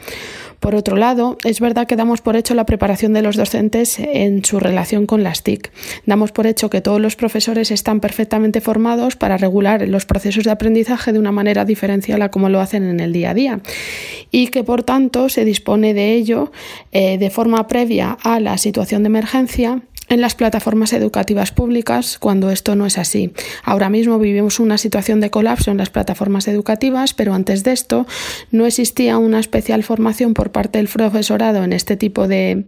[0.60, 4.44] Por otro lado, es verdad que damos por hecho la preparación de los docentes en
[4.44, 5.70] su relación con las TIC.
[6.04, 10.50] Damos por hecho que todos los profesores están perfectamente formados para regular los procesos de
[10.50, 13.60] aprendizaje de una manera diferencial a como lo hacen en el día a día
[14.30, 16.50] y que por tanto se dispone de ello
[16.90, 22.50] eh, de forma previa a la situación de emergencia en las plataformas educativas públicas cuando
[22.50, 23.32] esto no es así.
[23.62, 28.06] Ahora mismo vivimos una situación de colapso en las plataformas educativas, pero antes de esto
[28.50, 32.64] no existía una especial formación por parte del profesorado en este tipo de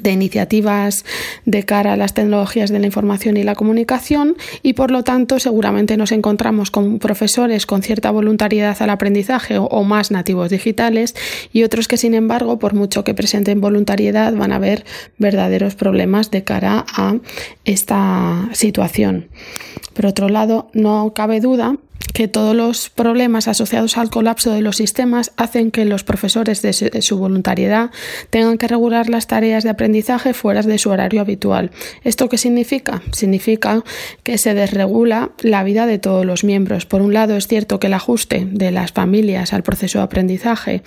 [0.00, 1.04] de iniciativas
[1.44, 5.38] de cara a las tecnologías de la información y la comunicación y por lo tanto
[5.38, 11.14] seguramente nos encontramos con profesores con cierta voluntariedad al aprendizaje o, más nativos digitales
[11.52, 14.84] y otros que sin embargo por mucho que presenten voluntariedad van a ver
[15.18, 17.16] verdaderos problemas de cara a
[17.64, 19.28] esta situación.
[19.94, 21.76] Por otro lado, no cabe duda
[22.12, 26.72] que todos los problemas asociados al colapso de los sistemas hacen que los profesores de
[26.72, 27.90] su, voluntariedad
[28.30, 31.70] tengan que regular las tareas de aprendizaje fuera de su horario habitual.
[32.02, 33.02] ¿Esto qué significa?
[33.12, 33.82] Significa
[34.22, 36.86] que se desregula la vida de todos los miembros.
[36.86, 40.82] Por un lado, es cierto que el ajuste de las familias al proceso de aprendizaje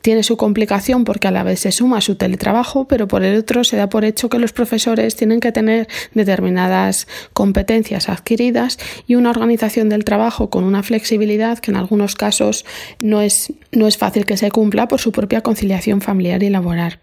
[0.00, 3.64] tiene su complicación porque a la vez se suma su teletrabajo, pero por el otro
[3.64, 9.30] se da por hecho que los profesores tienen que tener determinadas competencias adquiridas y una
[9.30, 12.64] organización del trabajo con una flexibilidad que en algunos casos
[13.00, 17.00] no es, no es fácil que se cumpla por su propia conciliación familiar y laboral.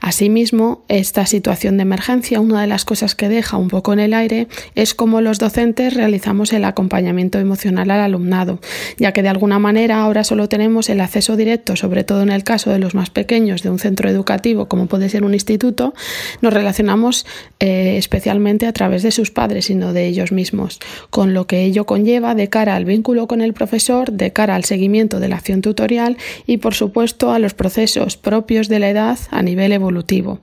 [0.00, 4.14] Asimismo, esta situación de emergencia, una de las cosas que deja un poco en el
[4.14, 8.60] aire es cómo los docentes realizamos el acompañamiento emocional al alumnado,
[8.98, 12.44] ya que de alguna manera ahora solo tenemos el acceso directo, sobre todo en el
[12.44, 15.94] caso de los más pequeños de un centro educativo como puede ser un instituto,
[16.40, 17.26] nos relacionamos
[17.60, 20.78] eh, especialmente a través de sus padres y no de ellos mismos,
[21.10, 25.20] con lo que ello conlleva de cara al con el profesor de cara al seguimiento
[25.20, 29.42] de la acción tutorial y, por supuesto, a los procesos propios de la edad a
[29.42, 30.40] nivel evolutivo.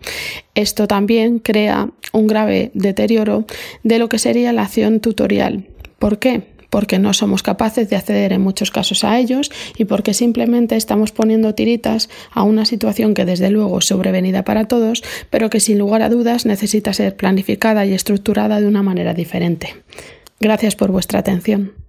[0.56, 3.46] Esto también crea un grave deterioro
[3.84, 5.66] de lo que sería la acción tutorial.
[6.00, 6.56] ¿Por qué?
[6.72, 11.14] porque no somos capaces de acceder en muchos casos a ellos y porque simplemente estamos
[11.14, 15.80] poniendo tiritas a una situación que desde luego es sobrevenida para todos, pero que sin
[15.80, 19.74] lugar a dudas necesita ser planificada y estructurada de una manera diferente.
[20.42, 21.85] Gracias por vuestra atención.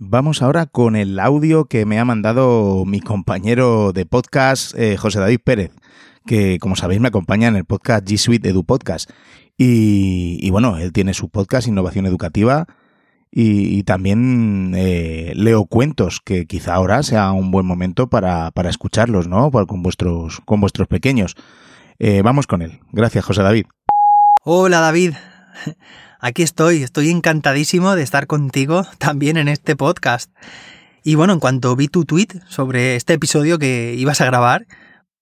[0.00, 5.18] Vamos ahora con el audio que me ha mandado mi compañero de podcast, eh, José
[5.18, 5.72] David Pérez,
[6.24, 9.10] que como sabéis me acompaña en el podcast G Suite Edu Podcast.
[9.60, 12.68] Y, bueno, él tiene su podcast Innovación Educativa
[13.32, 19.50] y, también eh, leo cuentos, que quizá ahora sea un buen momento para, escucharlos, ¿no?
[19.50, 21.34] con, vuestros, con vuestros pequeños.
[21.98, 22.78] Eh, vamos con él.
[22.92, 23.66] Gracias, José David.
[24.44, 25.14] Hola, David
[26.18, 30.30] aquí estoy, estoy encantadísimo de estar contigo también en este podcast.
[31.04, 34.66] Y bueno, en cuanto vi tu tweet sobre este episodio que ibas a grabar,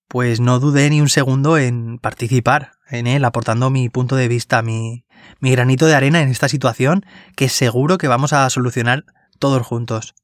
[0.09, 4.63] pues no dudé ni un segundo en participar en él, aportando mi punto de vista,
[4.63, 5.05] mi,
[5.41, 7.05] mi granito de arena en esta situación
[7.37, 9.05] que seguro que vamos a solucionar
[9.39, 10.15] todos juntos.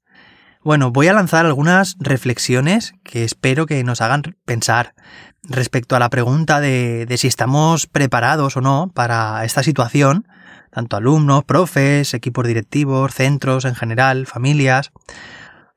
[0.65, 4.95] Bueno, voy a lanzar algunas reflexiones que espero que nos hagan pensar
[5.43, 10.29] respecto a la pregunta de, de si estamos preparados o no para esta situación
[10.73, 14.91] tanto alumnos, profes, equipos directivos, centros en general, familias.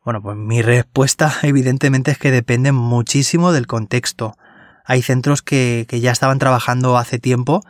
[0.05, 4.37] Bueno, pues mi respuesta evidentemente es que depende muchísimo del contexto.
[4.85, 7.61] Hay centros que, ya estaban trabajando hace tiempo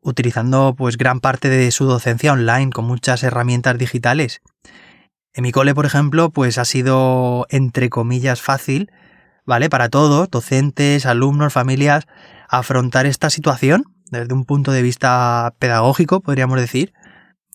[0.00, 4.40] utilizando pues gran parte de su docencia online con muchas herramientas digitales.
[5.34, 8.90] En mi cole, por ejemplo, pues ha sido entre comillas fácil,
[9.44, 9.68] ¿vale?
[9.68, 12.06] Para todos, docentes, alumnos, familias,
[12.48, 16.92] afrontar esta situación desde un punto de vista pedagógico, podríamos decir,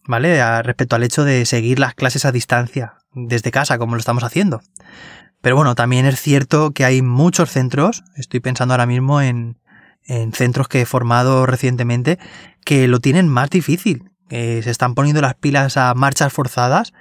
[0.06, 0.64] ¿vale?
[0.64, 4.62] respecto al hecho de seguir las clases a distancia, desde casa, como lo estamos haciendo.
[5.42, 9.58] Pero bueno, también es cierto que hay muchos centros, estoy pensando ahora mismo en,
[10.06, 12.20] en centros que he formado recientemente,
[12.64, 16.94] que lo tienen más difícil, que se están poniendo las pilas a marchas forzadas.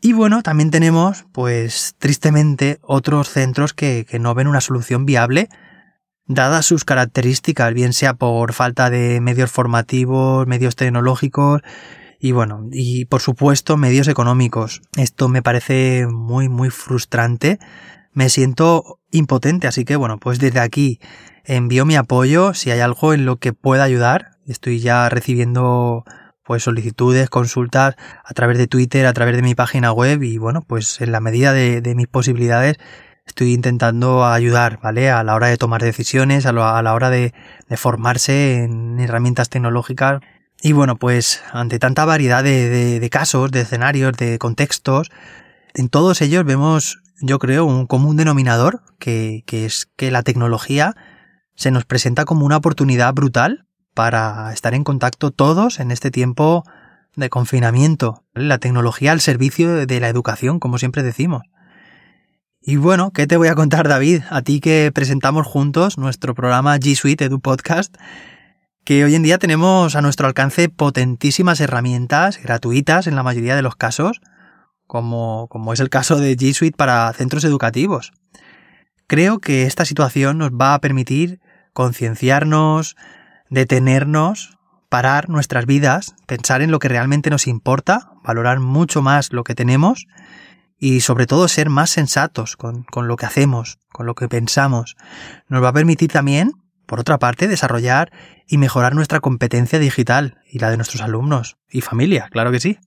[0.00, 5.48] Y bueno, también tenemos, pues tristemente, otros centros que, que no ven una solución viable
[6.30, 11.60] dadas sus características, bien sea por falta de medios formativos, medios tecnológicos
[12.20, 14.80] y bueno, y por supuesto medios económicos.
[14.96, 17.58] Esto me parece muy muy frustrante.
[18.12, 21.00] Me siento impotente, así que bueno, pues desde aquí
[21.44, 24.36] envío mi apoyo si hay algo en lo que pueda ayudar.
[24.46, 26.04] Estoy ya recibiendo
[26.44, 30.62] pues solicitudes, consultas a través de Twitter, a través de mi página web y bueno,
[30.62, 32.76] pues en la medida de, mis posibilidades
[33.30, 35.10] estoy intentando ayudar, ¿vale?
[35.10, 37.32] A la hora de tomar decisiones, a, la hora de,
[37.76, 40.20] formarse en herramientas tecnológicas.
[40.62, 45.10] Y bueno, pues ante tanta variedad de, casos, de escenarios, de contextos,
[45.74, 50.94] en todos ellos vemos, yo creo, un común denominador, que es que la tecnología
[51.54, 56.64] se nos presenta como una oportunidad brutal para estar en contacto todos en este tiempo
[57.16, 58.24] de confinamiento.
[58.34, 61.42] La tecnología al servicio de la educación, como siempre decimos.
[62.62, 64.22] Y bueno, ¿qué te voy a contar, David?
[64.28, 67.96] A ti que presentamos juntos nuestro programa G Suite Edu Podcast,
[68.84, 73.62] que hoy en día tenemos a nuestro alcance potentísimas herramientas gratuitas en la mayoría de
[73.62, 74.20] los casos,
[74.86, 78.12] como, como es el caso de G Suite para centros educativos.
[79.06, 81.40] Creo que esta situación nos va a permitir
[81.72, 82.94] concienciarnos,
[83.48, 84.58] detenernos,
[84.90, 89.54] parar nuestras vidas, pensar en lo que realmente nos importa, valorar mucho más lo que
[89.54, 90.06] tenemos
[90.80, 94.96] y sobre todo ser más sensatos con, con, lo que hacemos, con lo que pensamos.
[95.48, 96.54] Nos va a permitir también,
[96.86, 98.10] por otra parte, desarrollar
[98.48, 102.78] y mejorar nuestra competencia digital y la de nuestros alumnos y familia, claro que sí.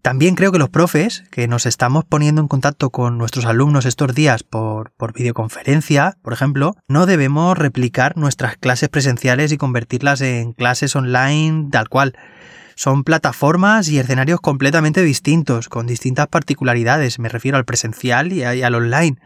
[0.00, 4.14] También creo que los profes, que nos estamos poniendo en contacto con nuestros alumnos estos
[4.14, 10.52] días por, por videoconferencia, por ejemplo, no debemos replicar nuestras clases presenciales y convertirlas en
[10.52, 12.16] clases online tal cual.
[12.78, 18.74] Son plataformas y escenarios completamente distintos, con distintas particularidades, me refiero al presencial y al
[18.76, 19.16] online.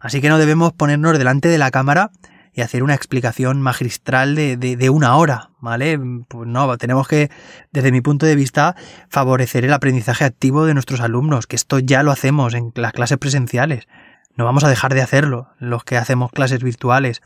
[0.00, 2.10] Así que no debemos ponernos delante de la cámara
[2.52, 6.00] y hacer una explicación magistral de, de, una hora, ¿vale?
[6.26, 7.30] Pues no, tenemos que,
[7.70, 8.74] desde mi punto de vista,
[9.08, 13.18] favorecer el aprendizaje activo de nuestros alumnos, que esto ya lo hacemos en las clases
[13.18, 13.86] presenciales.
[14.34, 17.22] No vamos a dejar de hacerlo, los que hacemos clases virtuales.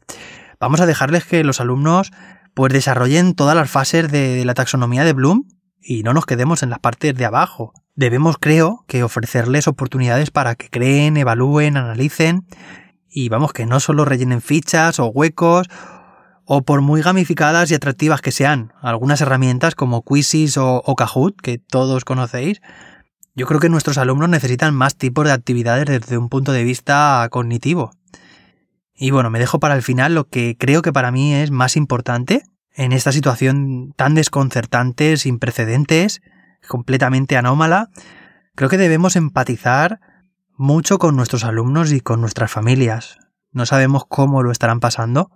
[0.61, 2.13] Vamos a dejarles que los alumnos
[2.53, 5.47] pues desarrollen todas las fases de la taxonomía de Bloom
[5.83, 7.73] y no nos quedemos en las partes de abajo.
[7.95, 12.47] Debemos, creo, que ofrecerles oportunidades para que creen, evalúen, analicen
[13.09, 15.67] y vamos, que no solo rellenen fichas o huecos,
[16.45, 21.59] o por muy gamificadas y atractivas que sean algunas herramientas como Quizzes o, Kahoot, que
[21.59, 22.61] todos conocéis,
[23.37, 27.27] yo creo que nuestros alumnos necesitan más tipos de actividades desde un punto de vista
[27.31, 27.93] cognitivo.
[28.95, 31.77] Y bueno, me dejo para el final lo que creo que para mí es más
[31.77, 32.43] importante
[32.75, 36.23] en esta situación tan desconcertante, sin precedentes,
[36.69, 37.89] completamente anómala.
[38.55, 40.01] Creo que debemos empatizar
[40.57, 43.19] mucho con nuestros alumnos y con nuestras familias.
[43.53, 45.31] No sabemos cómo lo estarán pasando,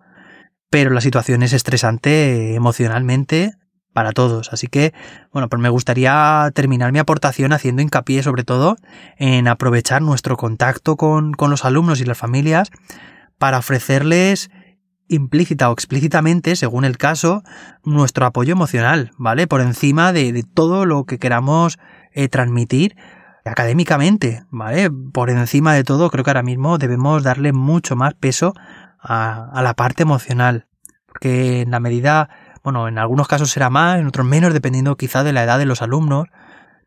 [0.70, 3.52] pero la situación es estresante emocionalmente
[3.92, 4.52] para todos.
[4.52, 4.92] Así que,
[5.32, 8.76] bueno, pues me gustaría terminar mi aportación haciendo hincapié sobre todo
[9.16, 12.70] en aprovechar nuestro contacto con, con los alumnos y las familias
[13.38, 14.50] para ofrecerles
[15.08, 17.42] implícita o explícitamente, según el caso,
[17.84, 19.46] nuestro apoyo emocional, ¿vale?
[19.46, 21.78] Por encima de, todo lo que queramos
[22.12, 22.96] eh, transmitir
[23.44, 24.90] académicamente, ¿vale?
[24.90, 28.54] Por encima de todo, creo que ahora mismo debemos darle mucho más peso
[29.00, 30.66] a, la parte emocional.
[31.06, 32.30] Porque en la medida,
[32.62, 35.66] bueno, en algunos casos será más, en otros menos, dependiendo quizá de la edad de
[35.66, 36.28] los alumnos,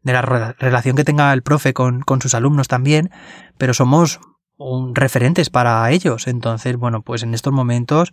[0.01, 3.11] de la relación que tenga el profe con sus alumnos también,
[3.57, 4.19] pero somos
[4.57, 6.27] un, referentes para ellos.
[6.27, 8.11] Entonces, bueno, pues en estos momentos,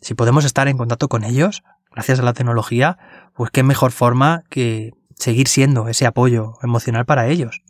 [0.00, 1.62] si podemos estar en contacto con ellos,
[1.92, 2.98] gracias a la tecnología,
[3.34, 7.62] pues qué mejor forma que seguir siendo ese apoyo emocional para ellos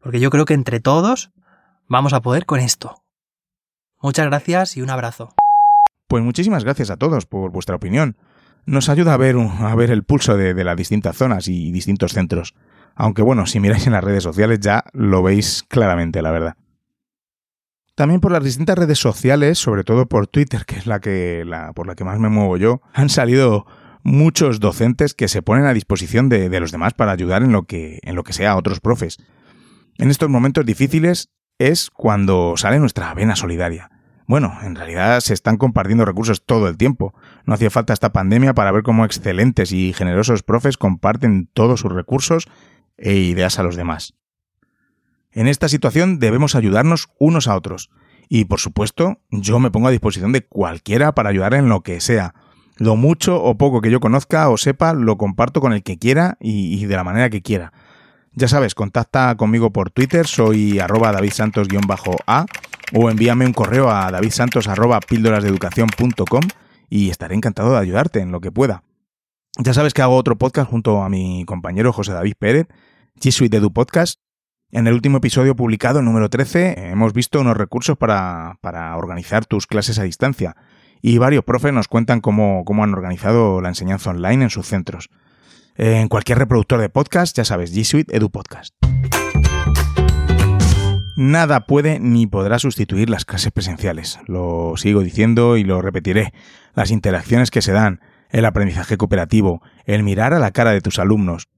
[0.00, 1.32] porque yo creo que entre todos
[1.86, 3.02] vamos a poder con esto.
[4.00, 5.34] Muchas gracias y un abrazo.
[6.06, 8.16] Pues muchísimas gracias a todos por vuestra opinión.
[8.64, 12.12] Nos ayuda a ver, a ver el pulso de, de las distintas zonas y distintos
[12.12, 12.54] centros.
[12.94, 16.56] Aunque bueno, si miráis en las redes sociales ya lo veis claramente, la verdad.
[17.98, 21.44] También por las distintas redes sociales, sobre todo por Twitter, que es la que
[21.74, 23.66] por la que más me muevo yo, han salido
[24.04, 27.64] muchos docentes que se ponen a disposición de, de, los demás para ayudar en lo
[27.64, 29.18] que en lo que sea a otros profes.
[29.96, 33.90] En estos momentos difíciles es cuando sale nuestra vena solidaria.
[34.28, 37.14] Bueno, en realidad se están compartiendo recursos todo el tiempo.
[37.46, 41.90] No hacía falta esta pandemia para ver cómo excelentes y generosos profes comparten todos sus
[41.90, 42.46] recursos
[42.96, 44.14] e ideas a los demás.
[45.32, 47.90] En esta situación debemos ayudarnos unos a otros.
[48.28, 52.00] Y por supuesto, yo me pongo a disposición de cualquiera para ayudar en lo que
[52.00, 52.34] sea.
[52.76, 56.36] Lo mucho o poco que yo conozca o sepa, lo comparto con el que quiera
[56.40, 57.72] y, de la manera que quiera.
[58.32, 62.46] Ya sabes, contacta conmigo por Twitter, soy arroba davidsantos-a
[62.94, 66.42] o envíame un correo a davidsantos.píldorasdeeducación.com
[66.88, 68.84] y estaré encantado de ayudarte en lo que pueda.
[69.58, 72.68] Ya sabes que hago otro podcast junto a mi compañero José David Pérez,
[73.20, 74.27] G Suite Podcast.
[74.70, 79.66] En el último episodio publicado, número 13, hemos visto unos recursos para, para organizar tus
[79.66, 80.56] clases a distancia
[81.00, 85.08] y varios profes nos cuentan cómo, cómo han organizado la enseñanza online en sus centros.
[85.76, 88.74] En cualquier reproductor de podcast, ya sabes, G Suite Edu Podcast.
[91.16, 94.18] Nada puede ni podrá sustituir las clases presenciales.
[94.26, 96.34] Lo sigo diciendo y lo repetiré.
[96.74, 100.98] Las interacciones que se dan, el aprendizaje cooperativo, el mirar a la cara de tus
[100.98, 101.48] alumnos.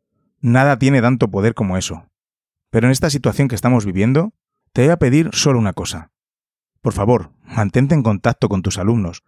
[0.41, 2.10] Nada tiene tanto poder como eso.
[2.71, 4.33] Pero en esta situación que estamos viviendo,
[4.73, 6.13] te voy a pedir solo una cosa.
[6.81, 9.23] Por favor, mantente en contacto con tus alumnos,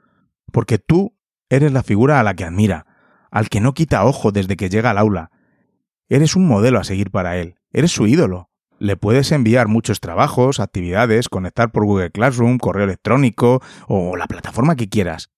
[0.52, 1.16] porque tú
[1.48, 2.86] eres la figura a la que admira,
[3.30, 5.30] al que no quita ojo desde que llega al aula.
[6.08, 10.58] Eres un modelo a seguir para él, eres su ídolo le puedes enviar muchos trabajos,
[10.58, 15.30] actividades, conectar por Google Classroom, correo electrónico o la plataforma que quieras.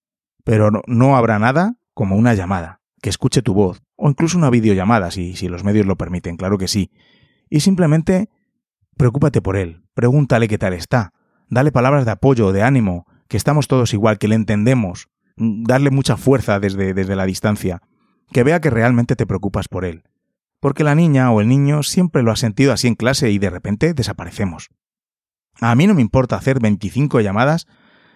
[0.43, 5.11] Pero no, habrá nada como una llamada, que escuche tu voz, o incluso una videollamada,
[5.11, 6.91] si, si los medios lo permiten, claro que sí.
[7.49, 8.29] Y simplemente
[8.97, 11.13] preocúpate por él, pregúntale qué tal está,
[11.49, 16.17] dale palabras de apoyo, de ánimo, que estamos todos igual, que le entendemos, darle mucha
[16.17, 17.81] fuerza desde, desde la distancia,
[18.31, 20.03] que vea que realmente te preocupas por él
[20.65, 23.51] porque la niña o el niño siempre lo ha sentido así en clase y de
[23.51, 24.69] repente desaparecemos.
[25.61, 27.67] A mí no me importa hacer 25 llamadas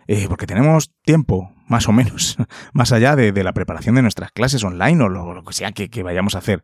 [0.08, 2.38] eh, porque tenemos tiempo, más o menos,
[2.74, 6.34] más allá de, la preparación de nuestras clases online o lo, que sea que vayamos
[6.34, 6.64] a hacer.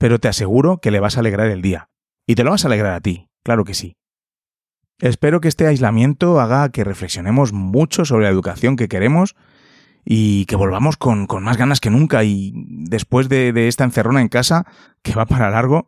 [0.00, 1.90] Pero te aseguro que le vas a alegrar el día.
[2.26, 3.98] Y te lo vas a alegrar a ti, claro que sí.
[4.98, 9.36] Espero que este aislamiento haga que reflexionemos mucho sobre la educación que queremos
[10.02, 14.28] y que volvamos con, más ganas que nunca y después de, de, esta encerrona en
[14.28, 14.64] casa,
[15.02, 15.86] que va para largo,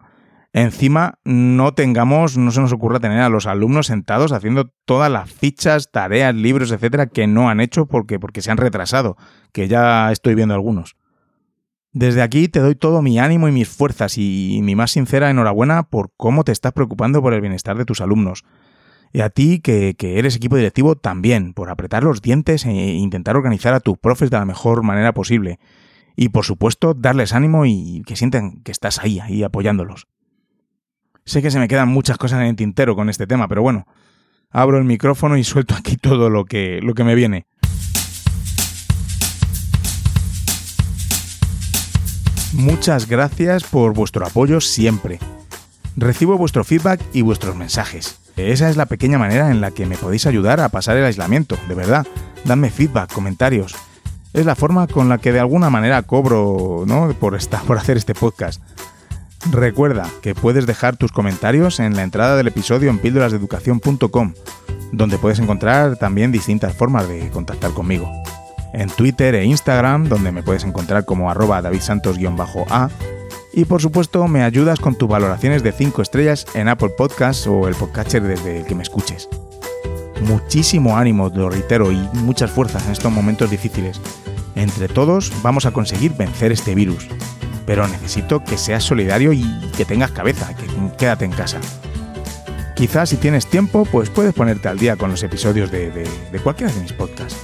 [0.52, 5.32] encima no tengamos, no se nos ocurra tener a los alumnos sentados haciendo todas las
[5.32, 9.16] fichas, tareas, libros, etcétera, que no han hecho porque, porque se han retrasado,
[9.52, 10.96] que ya estoy viendo algunos.
[11.92, 15.82] Desde aquí te doy todo mi ánimo y mis fuerzas y mi más sincera enhorabuena
[15.82, 18.44] por cómo te estás preocupando por el bienestar de tus alumnos
[19.12, 23.74] y a ti, que, eres equipo directivo, también, por apretar los dientes e intentar organizar
[23.74, 25.58] a tus profes de la mejor manera posible.
[26.16, 30.08] Y por supuesto, darles ánimo y que sientan que estás ahí, ahí apoyándolos.
[31.24, 33.86] Sé que se me quedan muchas cosas en el tintero con este tema, pero bueno,
[34.50, 37.46] abro el micrófono y suelto aquí todo lo que, lo que me viene.
[42.52, 45.18] Muchas gracias por vuestro apoyo siempre.
[45.96, 48.18] Recibo vuestro feedback y vuestros mensajes.
[48.36, 51.56] Esa es la pequeña manera en la que me podéis ayudar a pasar el aislamiento,
[51.68, 52.06] de verdad.
[52.44, 53.74] Dadme feedback, comentarios.
[54.34, 57.14] Es la forma con la que de alguna manera cobro, ¿no?
[57.14, 58.62] Por, por hacer este podcast.
[59.50, 64.34] Recuerda que puedes dejar tus comentarios en la entrada del episodio en píldorasdeeducación.com,
[64.92, 68.10] donde puedes encontrar también distintas formas de contactar conmigo.
[68.72, 72.90] En Twitter e Instagram, donde me puedes encontrar como arroba davidsantos-a,
[73.54, 77.68] y por supuesto, me ayudas con tus valoraciones de 5 estrellas en Apple Podcasts o
[77.68, 79.28] el podcatcher desde el que me escuches.
[80.22, 84.00] Muchísimo ánimo, lo reitero, y muchas fuerzas en estos momentos difíciles.
[84.54, 87.08] Entre todos vamos a conseguir vencer este virus.
[87.66, 89.44] Pero necesito que seas solidario y
[89.76, 90.66] que tengas cabeza, que
[90.96, 91.60] quédate en casa.
[92.74, 96.72] Quizás si tienes tiempo, pues puedes ponerte al día con los episodios de, de cualquiera
[96.72, 97.36] de mis podcasts.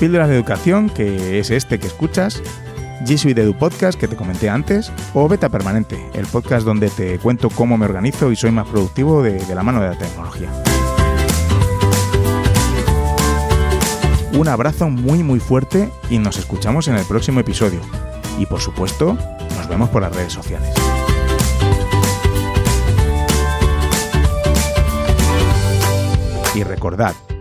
[0.00, 2.42] Píldoras de Educación, que es este que escuchas,
[3.04, 7.18] G Suite Edu Podcast que te comenté antes, o Beta Permanente, el podcast donde te
[7.18, 10.50] cuento cómo me organizo y soy más productivo de, de la mano de la tecnología.
[14.32, 17.80] Un abrazo muy muy fuerte y nos escuchamos en el próximo episodio.
[18.38, 19.18] Y por supuesto,
[19.54, 20.72] nos vemos por las redes sociales.
[26.54, 27.14] Y recordad,